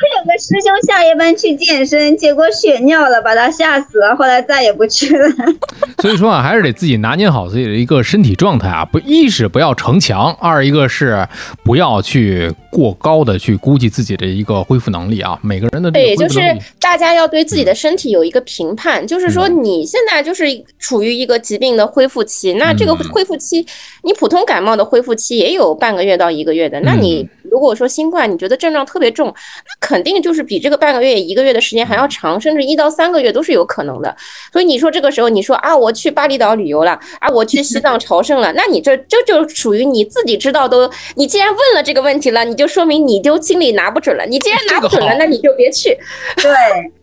[0.01, 5.29] 我有个师兄下夜班去健身，结果血尿了，把他吓死了，后来再也不去了。
[6.01, 11.27] 所以说啊，还是得自己拿捏好自己的一个身体状态啊，不一是不要逞强，二一个是
[11.63, 15.39] 不要去过高的去估计自己的一个恢复能力啊。
[15.43, 16.41] 每个人的对，就是
[16.81, 20.47] 大家要对自己的身体有一个评判，就是说你现在就是
[20.79, 23.67] 处于一个疾病的恢复期，那这个恢复期，
[24.03, 27.29] 你普通感冒的恢复期也有半个月到一个月的，那你。
[27.51, 34.17] 如果说新冠你觉得症状特别重，那肯定就是比这个半个月、一个月的时间还要长，甚至一到三个月都是有可能的。
[34.53, 40.89] 所以你说这个时候，你说啊，我去巴厘岛旅游了，啊，我去西藏朝圣了，那你这这就属于你自己知道都。
[41.17, 44.25] 你既然问了这个问题了，你就说明你就心里拿不准了。
[44.27, 45.99] 你既然拿不准了，那你就别去。
[46.37, 46.53] 对，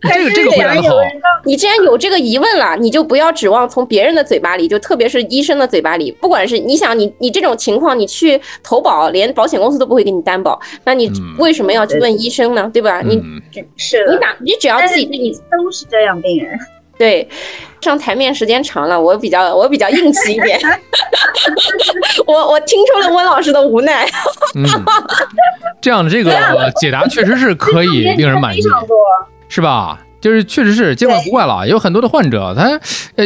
[0.10, 0.96] 这个这个非常好。
[1.44, 10.60] 你既然有这个疑问了，你就不要指望从别人的嘴巴里，就特别是医生的嘴巴里，不管是你想你你这种情况，你去投保，连保险公司都不会给你担保。
[10.84, 12.70] 那你为什么要去问医生呢？
[12.72, 13.00] 对吧？
[13.02, 13.20] 你
[13.76, 16.58] 是你哪你只要自己你都是这样病人。
[16.98, 17.28] 对，
[17.80, 20.58] 上台面时间长了，我比较我比较硬气一点。
[22.26, 24.04] 我我听出了温老师的无奈。
[25.80, 26.32] 这样的这个
[26.80, 28.60] 解答确实是可以 令人满意，
[29.48, 30.00] 是吧？
[30.20, 32.80] 就是确实是见怪不怪了，有很多的患者，他
[33.16, 33.24] 呃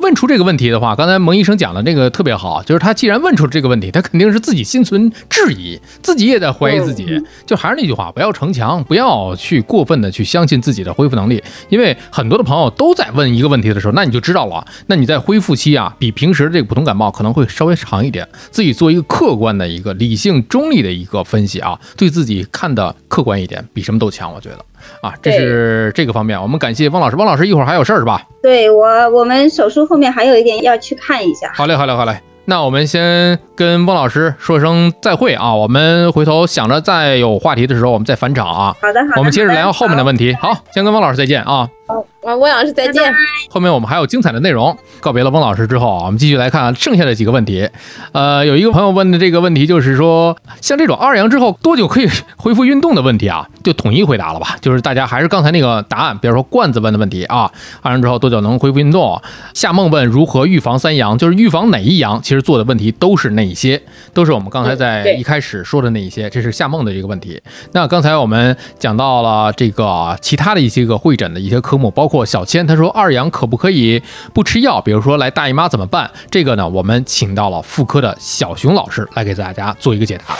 [0.00, 7.22] 问出这个问题的话，刚才蒙医生讲的这个特别好，就是他既然问出这个问题，他肯定是自己心存质疑，自己也在怀疑自己。
[7.46, 24.64] 就还是那句话，不要逞强，不要去过分的去相信自己的恢复能力，因为很多的朋友都在问一个问题的时候，那你就知道了，那你在恢复期啊，比平时这个普通感冒可能会稍微长一点，自己做一个客观的一个理性中立的一个分析啊，对自己看的客观一点，比什么都强，我觉得。
[25.00, 27.16] 啊，这是这个方面，我们感谢汪老师。
[27.16, 28.22] 汪老师一会儿还有事儿是吧？
[28.42, 31.50] 对我，我们手术后面还有一点要去看一下。
[31.54, 32.20] 好嘞，好嘞，好嘞。
[32.46, 38.76] 那我们先跟汪老师说声再会啊，我们回头想着再有话题的时候，我们再返场啊。
[38.82, 39.12] 好的，好的。
[39.16, 40.34] 我们接着聊后面的问题。
[40.34, 41.66] 好，先跟汪老师再见啊。
[41.86, 43.12] 好，汪老师再见。
[43.50, 44.74] 后面我们还有精彩的内容。
[45.00, 47.68] 告别了翁老师之后啊，我们继续来看剩下的几个问题。
[48.12, 54.56] 呃，有一个朋友问的这个问题就是说，像这种二阳之后多久可以恢复运动的问题啊，就统一回答了吧。
[54.62, 57.50] 就是大家还是刚才那个答案，比如说罐子问的问题啊，
[57.82, 59.20] 二阳之后多久能恢复运动？
[59.52, 62.18] 夏梦问如何预防三阳，就是预防哪一阳？
[62.22, 63.82] 其实做的问题都是那一些，
[64.14, 66.30] 都是我们刚才在一开始说的那一些。
[66.30, 67.38] 这是夏梦的这个问题。
[67.72, 74.80] 那刚才我们讲到了这个其他的一些个会诊的一些科目，包括小千他说二阳可不可以不吃药？
[74.80, 76.10] 比如说来大姨妈怎么办？
[76.30, 80.36] 这个呢，我们请到了妇科的小熊老师来给大家做一个解答。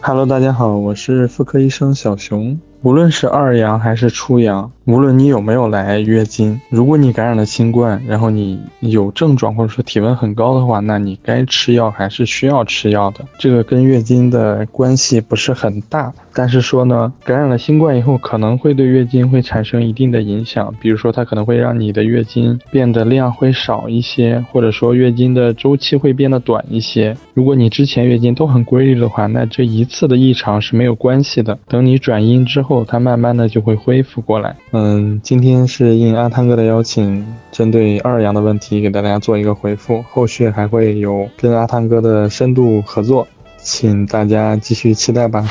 [0.00, 2.58] Hello，大家好，我是妇科医生小熊。
[2.82, 13.24] 无论是二阳还是初阳，无论你有没有来月经，如果你感染了新冠，然后你有症状或者说体温很高的话，那你该吃药还是需要吃药的。
[13.38, 27.16] 这个跟月经的关系不是很大，但是说呢，感染了新冠以后可能会对月经会产生一定的影响，比如说它可能会让你的月经变得量会少一些，或者说月经的周期会变得短一些。
[27.32, 31.58] 如果你之前月经都很规律的话，那这一次的异常是没有关系的。
[31.68, 32.84] 等你转阴之后。
[32.86, 34.56] 它慢慢的就会恢复过来。
[34.76, 40.02] 嗯，今天是应阿汤哥的邀请，针对二阳的问题给大家做一个回复。
[40.10, 43.24] 后续还会有跟阿汤哥的深度合作，
[43.62, 45.48] 请大家继续期待吧。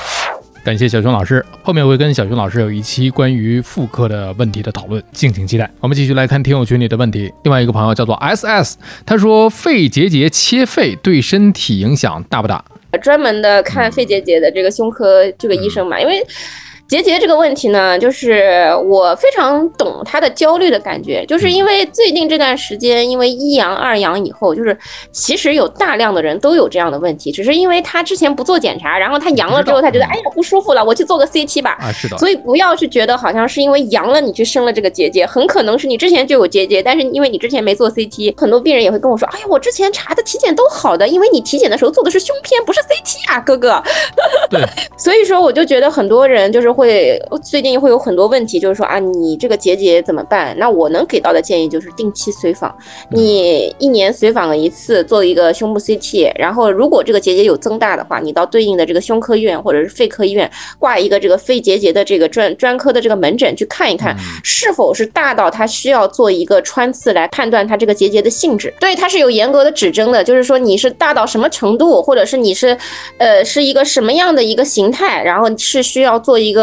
[0.66, 5.72] 感谢小熊老师，后面会跟小熊老师有一期关于妇科的问题的讨论，敬请期待。
[5.80, 7.32] 我们继续来看听友群里的问题。
[7.46, 12.62] 另外一个朋友叫做 S S，他说肺结节切肺对身体影响大不大？
[13.02, 16.22] 专门的看肺结节的这个胸科这个医生嘛，因为。
[16.94, 24.78] 结节这个问题呢，就是我非常懂他的焦虑的感觉，就是因为最近这段时间，因为一阳二阳以后，就是
[25.12, 31.80] 其实有大量的人都有这样的问题，只是因为他之前不做检查，然后他阳了之后，他觉得哎呀不舒服了，我去做个 CT 吧。
[31.82, 32.16] 啊，是的。
[32.20, 43.82] 所以不要去觉得好像是因为阳了你去生了这个结节，很可能是你之前就有结节，但是因为你之前没做 CT，很多病人也会跟我说，哎呀，我之前查的体检都好的，因为你体检的时候做的是胸片，不是 CT 啊，哥哥。
[44.48, 44.62] 对。
[44.96, 46.83] 所以说我就觉得很多人就是会。
[46.84, 50.54] 会最近会有很多问题，就是说啊，你这个结节怎么办？
[50.58, 52.76] 那我能给到的建议就是定期随访，
[53.10, 64.14] 你一年随访一次，做一个胸部 CT，然后如果这个结节有增大的话，你到对应的这个胸科医院或者是肺科医院挂一个这个肺结节的这个专专科的这个门诊去看一看，
[64.44, 68.74] 是否是大到它需要做一个穿刺来判断它这个结节的性质。
[68.82, 72.78] 对，它是有严格的指征的，就是说你是大到什么程度，或者是你是
[73.20, 76.63] 呃是一个什么样的一个形态，然后是需要做一个。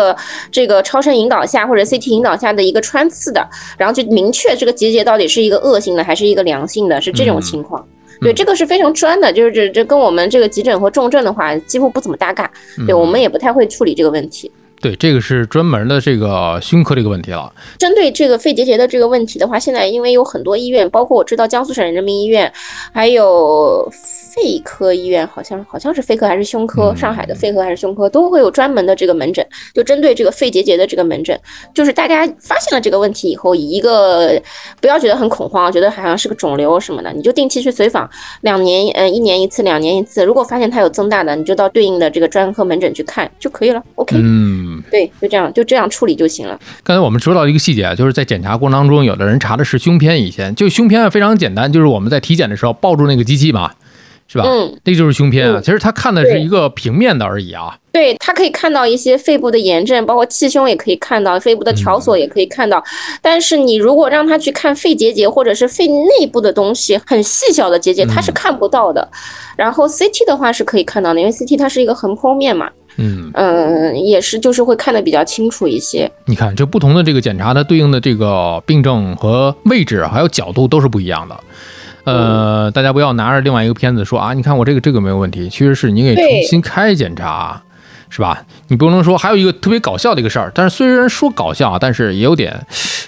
[0.51, 3.47] 这个超声引导下或者 CT 引导下的一个穿刺的，
[3.79, 7.85] 然后就明确这个结节到底是一个恶性的还是一个良性的，是这种情况。
[8.21, 12.51] 对，这个是非常专的，就是这这跟我们这个急诊和重症的话几乎不怎么搭嘎。
[12.87, 14.51] 对我们也不太会处理这个问题。
[14.83, 17.53] 对，这个是专门的这个胸科这个问题了。
[17.79, 22.53] 针对这个肺结节的这个问题的话，现在因为有很多医院，包括我知道江苏省人民医院，
[22.93, 23.91] 还有。
[24.33, 31.39] 肺科医院好像好像是肺科还是胸科，上海的肺科还是胸科都会有专门的这个门诊，就针对这个肺结节的这个门诊，
[31.75, 34.41] 就是大家发现了这个问题以后，以一个
[34.81, 38.09] 不要觉得很恐慌，觉得好像是个肿瘤什么的，你就定期去随访，
[38.43, 43.83] 两年嗯一年一次，两年一次，如果发现它有增大的，你就到对应的这个专科门诊去看就可以了。
[43.97, 46.59] OK，嗯，对，就这样就这样处理就行了。
[46.85, 53.73] 刚才我们说到一个细节啊，就是在检查过程当中，有的人查的是胸片，以前就胸片非常简单，就是我们在体检的时候抱住那个机器嘛。
[54.31, 54.45] 是吧？
[54.47, 55.61] 嗯，那就是胸片啊。
[55.61, 57.77] 其实他看的是一个平面的而已啊。
[57.93, 62.81] 对他可以看到一些肺部的炎症，包括气胸也可以看到，肺部的条索也可以看到。
[63.21, 69.07] 但是你如果让他去看肺结节或者是肺内部的东西，很细小的结节，他是看不到的。
[69.57, 72.71] 然后 CT 的话是可以看到的，因为 CT 它是一个横剖面嘛。
[72.97, 76.11] 嗯嗯，也是就是会看得比较清楚一些。
[76.27, 81.41] 你看这不同的这个检查，它对应的这个病症和位置还有角度都是不一样的。
[82.05, 87.63] 呃，大家不要拿着另外一个片子说啊，你看我这个这个没有问题，其实是你给重新开检查，
[88.09, 88.45] 是吧？
[88.69, 92.59] 你不能说还有一个特别搞笑的一个事儿，但是虽然说搞笑啊，但是也有点，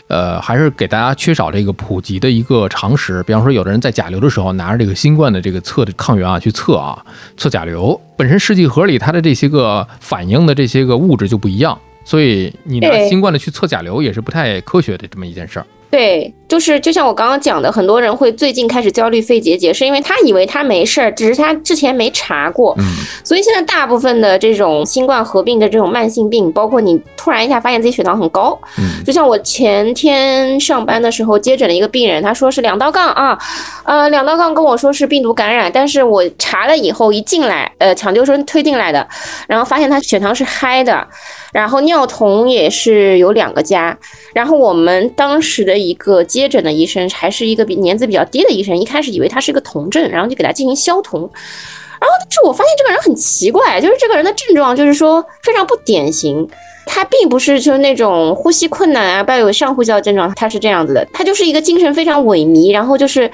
[0.09, 3.23] 呃，还是给大家缺少这个普及的一个常识。
[3.23, 7.05] 比方说，有的人在甲流的时候拿着这个新冠的这个测的抗原啊去测啊，
[7.37, 15.67] 测甲流，本身试剂盒里它的这些个反应的这些个物质就不一样，所以你拿新冠的去测甲流也是不太科学的这么一件事儿。
[15.91, 16.33] 对。
[16.53, 22.75] 就是就像我刚刚讲的，很多人会最近开始焦虑肺结节，是因为他以为他没事儿，只是他之前没查过。
[22.79, 22.85] 嗯，
[23.25, 33.39] 所以现在大部分的这种新冠合并的这种慢性病，包括你突然一下发现自己血糖很高，嗯，就像我前天上班的时候接诊了一个病人，他说是两道杠啊，
[33.85, 39.09] 呃，两道杠跟我说是病毒感染，但是我查了以后一进来，呃，抢救生推进来的，
[39.49, 41.09] 然后发现他血糖是嗨的。
[41.53, 43.95] 然后尿酮也是有两个加，
[44.33, 56.49] 然后我们当时的一个接接诊的医生还是一个比年资比较低的医生，一开始以为他是个酮症，然后就给他进行消酮，然后但是我发现这个人很奇怪，就是这个人的症状就是说非常不典型。
[56.95, 63.31] 他并不是就那种呼吸困难啊，伴有上呼吸道症状，他是这样子的，他就是一个精神非常萎靡，然后就是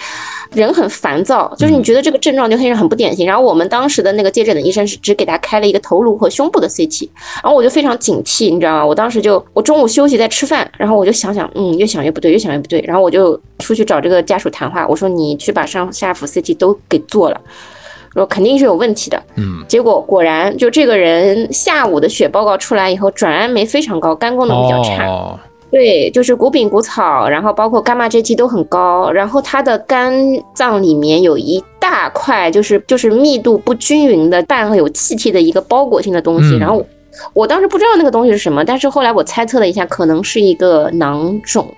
[0.52, 3.26] 人很烦躁，就是你觉得这个症状就非常很不典型。
[3.26, 7.08] 然后我们当时的那个接诊的医生是只给他开了一个头颅和胸部的 CT，
[7.42, 8.86] 然后我就非常警惕，你知道吗？
[8.86, 17.40] 我当时就我中午休息在吃饭，然后我就想想，嗯，越想越不对，越想越不对，然后我就出去找这个家属谈话，我说你去把上下腹 CT 都给做了。
[18.14, 25.38] 说肯定是有问题的，嗯，结果果然就这个人下午的血报告出来以后，转氨酶非常高，肝功能比较差，
[25.70, 30.14] 对，就是谷丙谷草，然后包括伽马 GT 都很高，然后他的肝
[30.54, 36.82] 脏里面有一大块就是就是密度不均匀的伴有气体的一个包裹性的东西，然后
[37.34, 41.68] 我当时不知道那个东西是什么，但是后来我猜测了一下，可能是一个囊肿，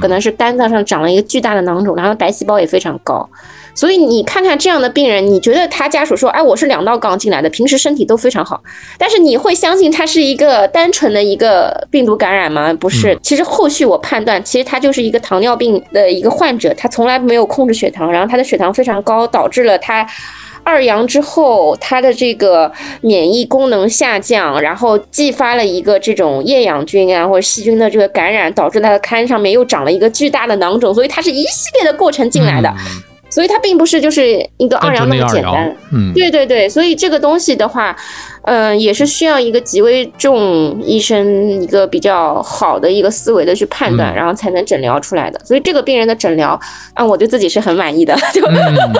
[0.00, 3.28] 可能是肝脏上长了一个巨大的囊肿，然后白细胞也非常高。
[3.74, 8.62] 所以你看看这样的病人，你觉得他家属说，哎，我是两道杠进来的，平时身体都非常好，
[8.96, 12.72] 但是你会相信他是一个单纯的一个病毒感染吗？
[12.74, 20.06] 不是，其实后续我判断，其实他就是一个糖尿病的一个患者，他从来没有控制血糖，然后他的血糖非常高，导致了他
[20.62, 22.70] 二阳之后他的这个
[23.00, 32.72] 免疫功能下降，然后继发了一个这种厌氧菌啊或者细菌的这个感染，导致他的肝上面又长了一个巨大的囊肿，所以它是一系列的过程进来的。
[33.34, 37.96] 所以它并不是就是一个二阳那么简单，嗯，对对对，所以这个东西的话。
[38.46, 45.40] 嗯，也是需要一个极为重医生一个比较好的一个思维的去判断，然后才能诊疗出来的。
[45.44, 46.60] 所以这个病人的诊疗，
[46.92, 48.14] 啊，我对自己是很满意的。
[48.34, 48.42] 就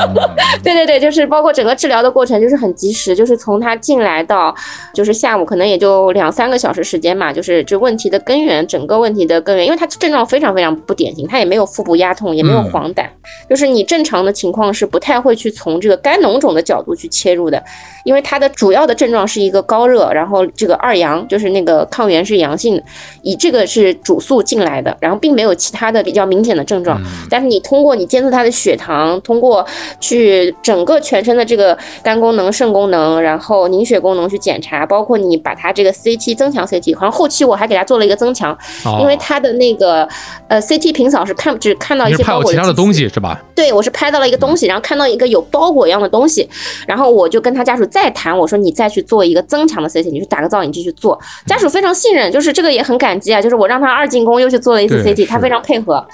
[0.65, 4.55] 对对对，就是包括整个治疗的过程，就是很及时，就是从他进来到
[4.95, 13.07] 就是下午可能也就两三个小时时间嘛，就是这问题的根源，整个问题的根源，因为他症状非常非常不典型，他也没有腹部压痛，也没有黄疸，
[13.51, 17.63] 就是你正常的情况是不太会去从这个肝脓肿的角度去切入的，
[18.05, 19.34] 因为他的主要的症状是。
[19.35, 22.81] 是一个高热，然后这个二阳就是那个抗原是阳性，
[23.23, 27.03] 以这个是主诉进来的，然后并没有其他的比较明显的症状。
[27.29, 29.67] 但是你通过你监测他的血糖，通过
[29.99, 38.57] 去整个全身的这个肝功能、肾功能，然后凝血功能去检查，包括你把他这个 CT 增强 CT，好像后期我还给他做了一个增强，
[39.01, 40.09] 因为他的那个
[40.47, 43.43] 呃 CT 平扫是看只看到一些包裹其他的东西是吧？
[43.57, 46.49] 对，我是拍到了一个东西，然后看到一个有包裹一样的东西，
[46.87, 49.24] 然后我就跟他家属再谈，我说你再去做。
[49.27, 53.41] 一个增强的 CT，你去打个造影继续做，家属非常信任，就是这个也很感激啊。
[53.41, 56.05] 就是我让他二进宫又去做了一次 CT，他非常配合。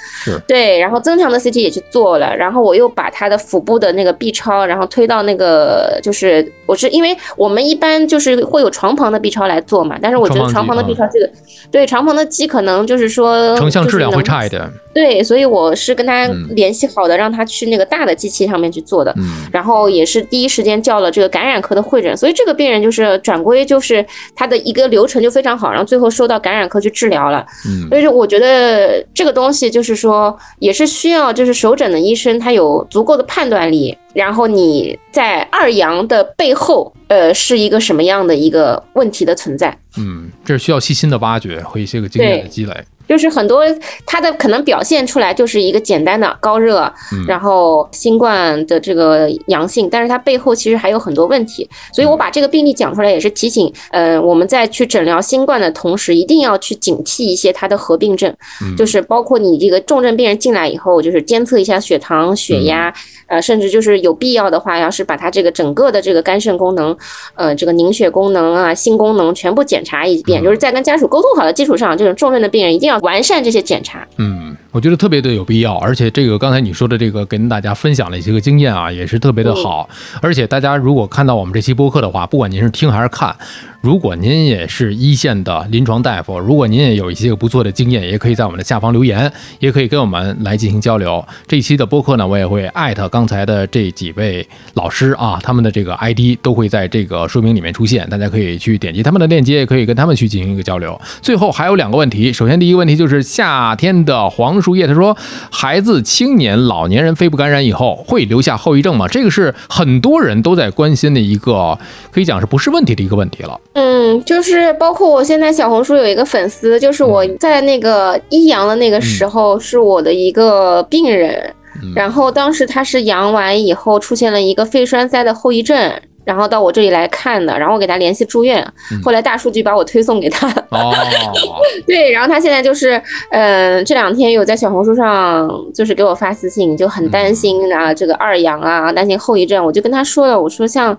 [0.47, 11.31] 对，然后增强的 CT 也去做了，然后我又把他的腹部的那个 B 超，然后推到那个，就是我是因为我们一般就是会有床旁的 B 超来做嘛，但是我觉得床旁的 B 超这个，
[11.71, 14.63] 对床旁的机可能就是说成像质量会差一点。
[14.93, 19.15] 对，所以我是跟他联系好的，让他去那个大的机器上面去做的，
[19.53, 23.00] 然后也是第一时间叫了这个感染科的会诊，所以这个病人就是。
[23.01, 27.45] 是转归，就是他的一个流程就非常好，然后最后收到感染科去治疗了。
[27.67, 39.77] 嗯，所以说我觉得这个东西就是说，也是需要就是首诊的医生他有足够的判断力，然后你在二阳的背后，呃，是一个什么样的一个问题的存在？
[39.99, 42.75] 嗯，这是需要细心的挖掘和一些个经验的积累。
[43.11, 43.65] 就是很多
[44.07, 46.89] 它的可能表现出来就是一个简单的高热，
[47.27, 58.33] 然后新冠的这个阳性，但是它背后其实还有很多问题，所以我把这个病例讲出来也是提醒，呃，我们在去诊疗新冠的同时，一定要去警惕一些它的合并症，
[58.79, 62.95] 就是包括你这个重症病人进来以后，就是监测一下血糖、血压，
[63.27, 66.97] 呃，甚至就是有必要的话，要是把它这个整个的这个肝肾功能，
[67.35, 73.00] 呃，这个凝血功能啊、心功能全部检查一遍，就是在跟家属沟通好的基础上，这种重症的病人一定要。
[73.03, 79.89] 完善这些检查，嗯，我觉得特别的有必要，而且这个刚才你说的这个跟大家分享了一些个经验啊，也是特别的好，
[80.23, 83.35] 而且大家如果看到我们这期播客的话，不管您是听还是看。
[83.81, 91.27] 如果您也是一线的临床大夫，如果您也有一些不错的经验，也可以在我们的下方留言，也可以跟我们来进行交流。
[91.47, 101.01] 这一期的播客呢，我也会艾特刚才的这几位老师啊，他们的这个 ID 都会在这个说明里面出现，大家可以去点击他们的链接，也可以跟他们去进行一个交流。
[101.23, 105.17] 最后还有两个问题，首先第一个问题就是夏天的黄枫树叶，他说
[105.51, 109.09] 孩子、青年、老年人肺部感染以后会留下后遗症吗？
[109.09, 111.79] 这个是很多人都在关心的一个，
[112.13, 113.59] 可以讲是不是问题的一个问题了。
[113.73, 121.55] 嗯，就是包括我现在小红书有一个粉丝，就是我在那个一阳的那个时候，是我的一个病人，
[121.95, 125.91] 然后当时他是阳完以后出现了一个肺栓塞的后遗症。
[126.25, 128.65] 然后到我这里来看的，然后我给他联系住院，
[129.03, 130.49] 后来大数据把我推送给他。
[130.69, 130.95] 哦，
[131.87, 133.01] 对，然后他现在就是，
[133.31, 139.65] 嗯，这两天有在小红书上就是给我发私信，就很担心啊，这个二阳啊，担心后遗症。
[139.65, 140.97] 我就跟他说了，我说像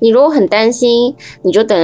[0.00, 1.78] 你如果很担心，你就等，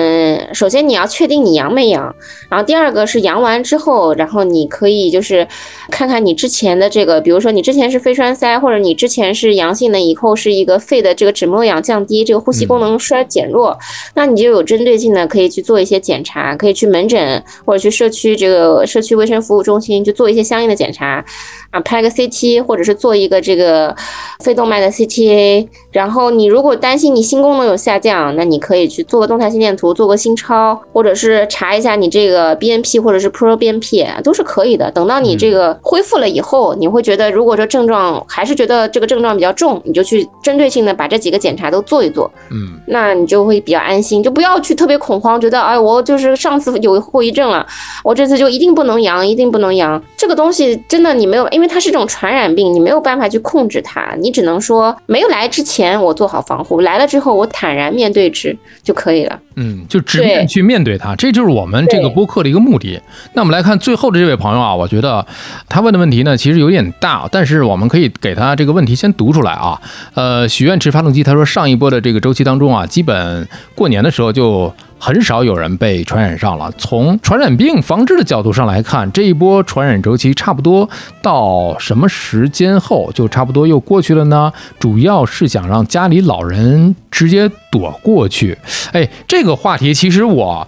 [0.53, 2.15] 首先你要确定你阳没阳，
[2.51, 5.47] 然后第二个是阳完之后，然后你可以就是
[5.91, 12.81] 看看你之前的这个，比如说你之前是肺栓塞，或者你之前是阳性的，以后是一个肺的这个脂膜氧降低，这个呼吸功。
[12.81, 13.79] 能衰减弱，
[14.15, 21.25] 那你就有针对性的可以去做一些检查，可以去门诊或者去社区这个社区卫生服务中心去做一些相应的检查。
[21.71, 23.95] 啊，拍个 CT，或者是做一个这个
[24.43, 34.91] 肺动脉的 CTA，然后你如果担心你心功能有下降，那你可以去做个动态心电图，做个心超，或者是查一下你这个 BNP 或者是 proBNP，都是可以的。
[34.91, 47.65] 等到你这个恢复了以后，你会觉得如果说症状还是觉得这个症状比较重，你就去针对性的把这几个检查都做一做，嗯，那你就会比较安心，就不要去特别恐慌，觉得哎，我就是上次有后遗症了，
[48.03, 50.03] 我这次就一定不能阳，一定不能阳。
[50.17, 59.39] 这个东西真的你没有，因因为它是一种传染病，你没有办法去控制它，你只能说没有来之前我做好防护，来了之后我坦然面对之就可以了。
[59.63, 62.99] 嗯，就直面去面对它，这就是我们这个播客的一个目的。
[63.35, 65.27] 那我们来看最后的这位朋友啊，我觉得
[65.69, 69.79] 他问的问题呢其实有点大，但是我们可以给他这个问题先读出来啊。
[70.15, 74.73] 呃，许愿池发动机他说上一波的这个周期当中啊，基本过年的时候就。
[75.03, 76.71] 很少有人被传染上了。
[76.77, 80.87] 从传染病防治的角度上来看，这一波传染周期差不多
[81.23, 84.53] 到什么时间后就差不多又过去了呢？
[84.79, 88.59] 主要是想让家里老人直接躲过去。
[88.93, 90.67] 哎，这个话题其实我。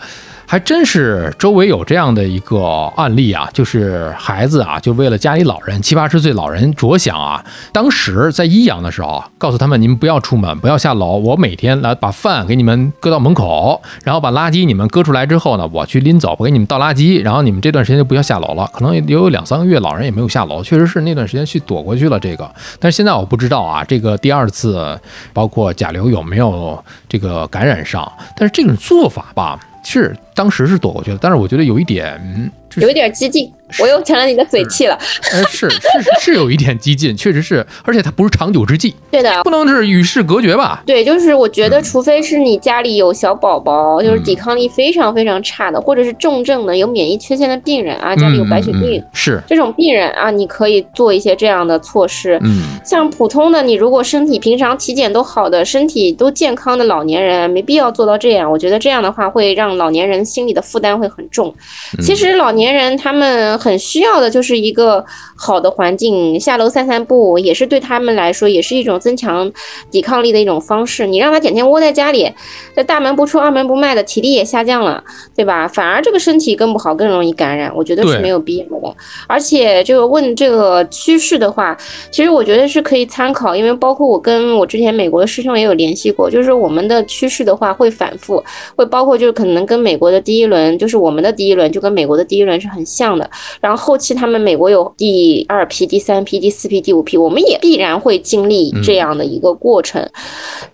[0.53, 2.62] 还真是周围有这样的一个
[2.94, 7.42] 案例啊，就是孩子啊，就为了家里老人七八十岁老人着想啊，
[7.72, 18.68] 当时在益阳的时候，告诉他们你们不要出门，不要下楼，我每天来把饭给你们搁到门口，然后把垃圾你们搁出来之后呢，我去拎走，我给你们倒垃圾，然后你们这段时间就不要下楼了。
[18.74, 22.46] 可能也有两三个月，老人也没有下楼，确实是那段时间去躲过去了这个。
[22.78, 25.00] 但是现在我不知道啊，这个第二次
[25.32, 29.59] 包括甲流有没有这个感染上，但是这种做法吧。
[29.83, 33.52] 是，当时是躲过去了，但是我觉得有一点，有一点激进。
[33.78, 34.94] 我又成了你的嘴气了。
[35.32, 35.78] 哎，是是
[36.20, 38.94] 是有一点激进，确实是，而且它不是长久之计。
[39.10, 40.82] 对的，不能是与世隔绝吧？
[40.84, 52.38] 对，就是我觉得，除非是你家里有小宝宝，就是抵抗力非常非常差的，或者是重症的、有免疫缺陷的病人啊，家里有白血病，是这种病人啊，你可以做一些这样的措施。
[52.42, 58.52] 嗯，像普通的，你如果身体平常体检都好的、身体都健康的老年人，没必要做到这样。
[58.52, 61.54] 我觉得这样的话会让老年人心里的负担会很重。
[62.02, 63.52] 其实老年人他们。
[63.58, 65.04] 很需要的就是一个
[65.43, 69.51] 好的环境，下楼散散步也是对他们来说也是一种增强
[69.90, 71.05] 抵抗力的一种方式。
[71.05, 72.30] 你让他整天窝在家里，
[72.76, 75.03] 这大门不出二门不迈的，体力也下降了，
[75.34, 75.66] 对吧？
[75.66, 77.72] 反而这个身体更不好，更容易感染。
[77.74, 78.97] 我觉得是没有必要的。
[79.26, 81.76] 而且这个问这个趋势的话，
[82.12, 88.43] 其实我觉得是可以参考，因为包括我跟我之前美国的师兄也有联系过，就是我们的趋势的话会反复，
[88.76, 93.28] 会包括就是可能跟美国的第一轮，就是我们的第一轮就跟美国的第一轮是很像的。
[93.61, 100.09] 然后后期他们美国有第二批、第三批、第四批、第五批，我们也必然会经历这样的一个过程。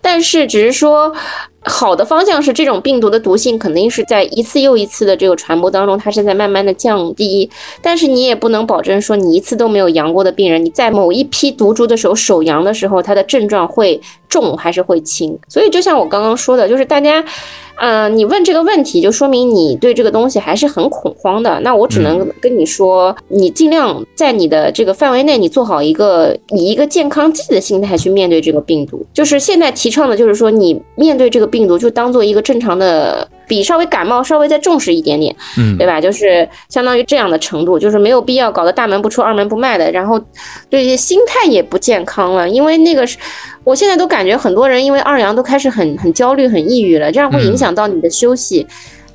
[0.01, 1.13] 但是只是说，
[1.63, 7.49] 好的方向是这种病毒的毒性肯定是在一次又一次的这个传播当中，它是在慢慢的降低。
[7.81, 15.37] 但是你也不能保证说你一次都没有阳过的病人，你在某一批毒株的时候首阳的时候，它的症状会重还是会轻？
[15.47, 17.23] 所以就像我刚刚说的，就是大家。
[17.81, 21.57] 嗯，你问这个问题，就说明你对这个东西还是很恐慌的。
[21.61, 29.01] 那我只能跟你说，你尽量在你的这个范围内，你做好一个以一个健康剂的心态去面对这个病毒。
[29.13, 33.27] 就是现在提倡的，就是说你面对这个病毒，就当做一个正常的。
[33.49, 35.99] 比稍微感冒稍微再重视一点点，嗯，对吧？
[35.99, 40.23] 就是相当于这样的程度，就是没有必要搞得大门不出二门不迈的，然后
[40.69, 42.47] 这些心态也不健康了。
[42.47, 43.17] 因为那个是，
[43.63, 48.67] 我现在都感觉很多人因为二阳都开始很很焦虑、很抑郁了，这样会影响到你的休息。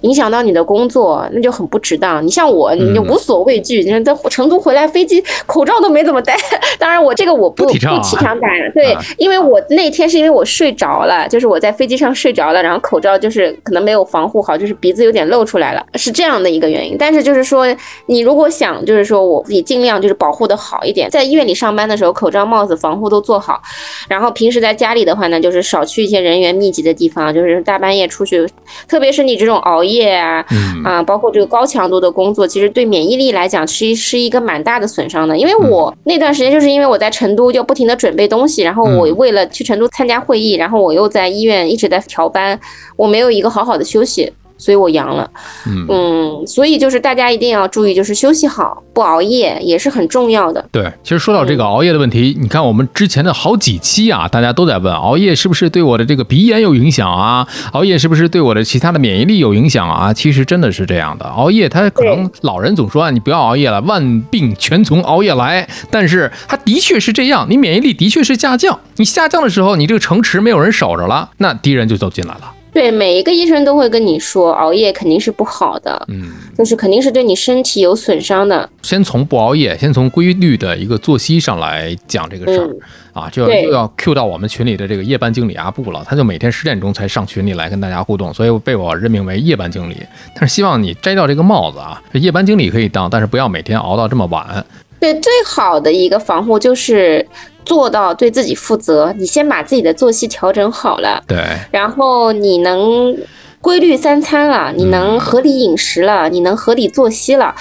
[0.05, 2.25] 影响到你的工作，那就很不值当。
[2.25, 3.83] 你像我，你就无所畏惧。
[3.83, 6.37] 你看在成都回来，飞机口罩都没怎么戴。
[6.79, 8.49] 当然，我这个我不不提倡戴。
[8.75, 16.97] 对，因为我那天是因为我睡着了，就是我在飞机上睡着了，然后口罩就是可能没有防护好，就是鼻子有点露出来了，是这样的一个原因。
[16.99, 17.67] 但是就是说，
[18.07, 23.61] 你如果想就是说我自己尽量就是保护的好一点，在医院里上班的时候，口罩、帽子防护都做好。
[24.09, 28.47] 然后平时在家里的话呢，就是少去一些人员密集的地方，就是大半夜出去，
[28.87, 30.45] 特别是你这种熬夜啊，
[30.85, 35.37] 啊，包括这个高强度的工作，其实对免疫力来讲是是一个蛮大的损伤的。
[35.37, 42.59] 因为我那段时间就是因为我在成都就不停的准备东西，然后我为了去成都参加会议，然后我又在医院一直在调班，
[42.97, 44.33] 我没有一个好好的休息。
[44.57, 45.29] 所以我阳了，
[45.67, 50.65] 嗯，所以就是大家一定要注意，就是休息好，不熬夜也是很重要的。
[50.71, 57.47] 对，其实说到这个熬夜的问题，你看我们之前的好几期啊，大家都在问熬夜是不是对我的这个鼻炎有影响啊？
[57.73, 60.13] 熬夜是不是对我的其他的免疫力有影响啊？
[60.13, 72.54] 其实真的是这样的，熬夜它可能老人总说啊，你不要熬夜了，万病全从熬夜来，但是它的确是这样，你免疫力的确是下降，你下降的时候，你这个城池没有人守着了，那敌人就走进来了。
[72.75, 78.69] 对每一个医生都会跟你说，熬夜肯定是不好的，嗯，就是肯定是对你身体有损伤的。
[78.83, 82.77] 先从不熬夜，先从规律的一个作息上来讲这个事儿
[83.13, 89.97] 啊，就要又要 Q 到我们群里的这个夜班经理阿布了，他就每天十点钟才上群里来跟大家互动，所以被我任命为夜班经理。
[90.35, 94.67] 但是希望你摘掉这个帽子啊，这夜班经理可以当，但是不要每天熬到这么晚。
[94.99, 97.25] 对，最好的一个防护就是。
[97.65, 101.39] 做到对自己负责，你先把自己的作息调整好了，对，
[101.71, 103.17] 然后你能
[103.61, 107.55] 规律三餐了，你能合理饮食了，你能合理作息了，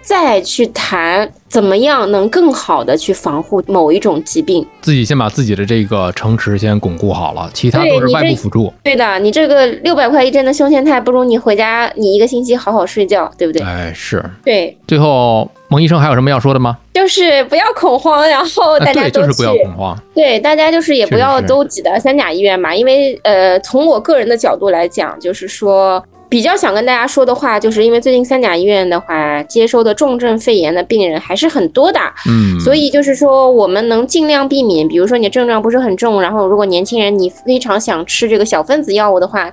[0.00, 1.30] 再去谈。
[1.50, 4.64] 怎么样能更好的去防护某一种疾病？
[4.80, 8.72] 自己先把自己的这个城池先巩固好了，其他都是外部辅助。
[8.84, 13.60] 对的，你这个六百块一针的胸腺肽，不如你回家你一个星期好好睡觉，对不对？
[13.66, 14.24] 哎，是。
[14.44, 14.78] 对。
[14.86, 16.76] 最后，蒙医生还有什么要说的吗？
[16.92, 19.98] 就是不要恐慌，然后大家都就是不要恐慌。
[20.14, 26.04] 对，大家就是也不要都挤到三甲医院嘛，因为呃，从我个人的角度来讲，就是说。
[26.28, 31.98] 比较想跟大家说的话，就是因为最近三甲医院的话，接收的重症肺炎的病人还是很多的，
[32.28, 39.52] 嗯，所以就是说我们能尽量避免，比如说你症状不是很重，然后如果年轻人你非常想吃这个小分子药物的话，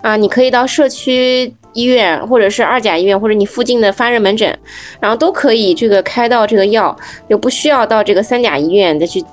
[0.00, 4.58] 啊，你可以到社区医院或者是二甲医院或者你附近的发热门诊，
[5.00, 6.96] 然后都可以这个开到这个药，
[7.28, 9.24] 就不需要到这个三甲医院再去。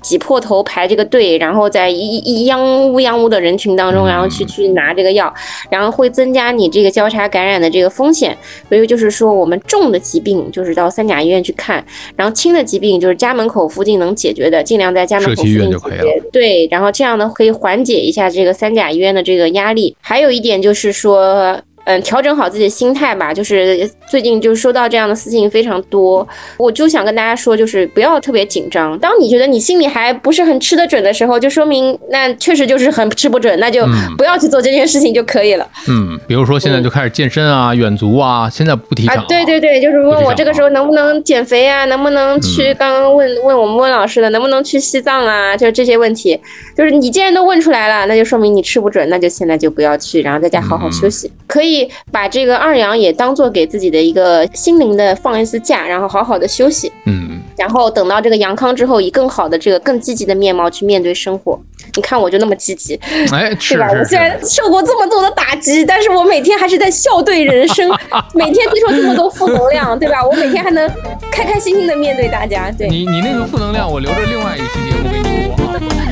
[0.00, 5.32] 挤破头排这个队，然后在一一央乌央乌的人群当中，然后去去拿这个药，
[5.68, 8.36] 然后会增加你这个交叉感染的这个风险。
[8.68, 16.22] 所以就是说，我们重的疾病就是到三甲医院去看，然后轻的疾病就是家门口附近能解决的，尽量在家门口附近解决。
[16.32, 19.96] 对，然后这样呢可以缓解一下这个三甲医院的这个压力。
[20.00, 21.60] 还有一点就是说。
[21.84, 23.32] 嗯，调整好自己的心态吧。
[23.32, 26.26] 就是最近就是收到这样的私信非常多，
[26.56, 28.98] 我就想跟大家说，就是不要特别紧张。
[28.98, 35.66] 当你觉得你心里还不是很吃得准的时候，就说明那确实就是很吃不准，那就不要去做这件事情就可以了。
[35.88, 39.24] 嗯，比如说现在就开始健身啊、远足啊，现在不提倡。
[39.26, 42.72] 对对对，就是问我这个时候能不能减肥啊，能不能去？
[42.74, 45.56] 刚刚问问我们温老师的，能不能去西藏啊？
[45.56, 46.38] 就是这些问题，
[46.76, 51.71] 就是你既然都问出来了，那就说明你吃不准，那就现在就不要去，然后在家好好休息，可以。
[52.10, 61.60] 把这个二阳也当做给自己的一个心灵的放一次假，然后好好的休息，嗯，然后等到这个阳康之后，以更好的这个更积极的面貌去面对生活。
[61.96, 62.98] 你看我就那么积极，
[63.32, 63.88] 哎，是吧？
[63.90, 67.90] 我虽然受过这么多的打击，但是我每天还是在笑对人生，
[68.34, 70.24] 每天接受这么多负能量，对吧？
[70.24, 70.88] 我每天还能
[71.30, 72.70] 开开心心的面对大家。
[72.70, 76.11] 对你，你那个负能量，我留着另外一期节目给你播。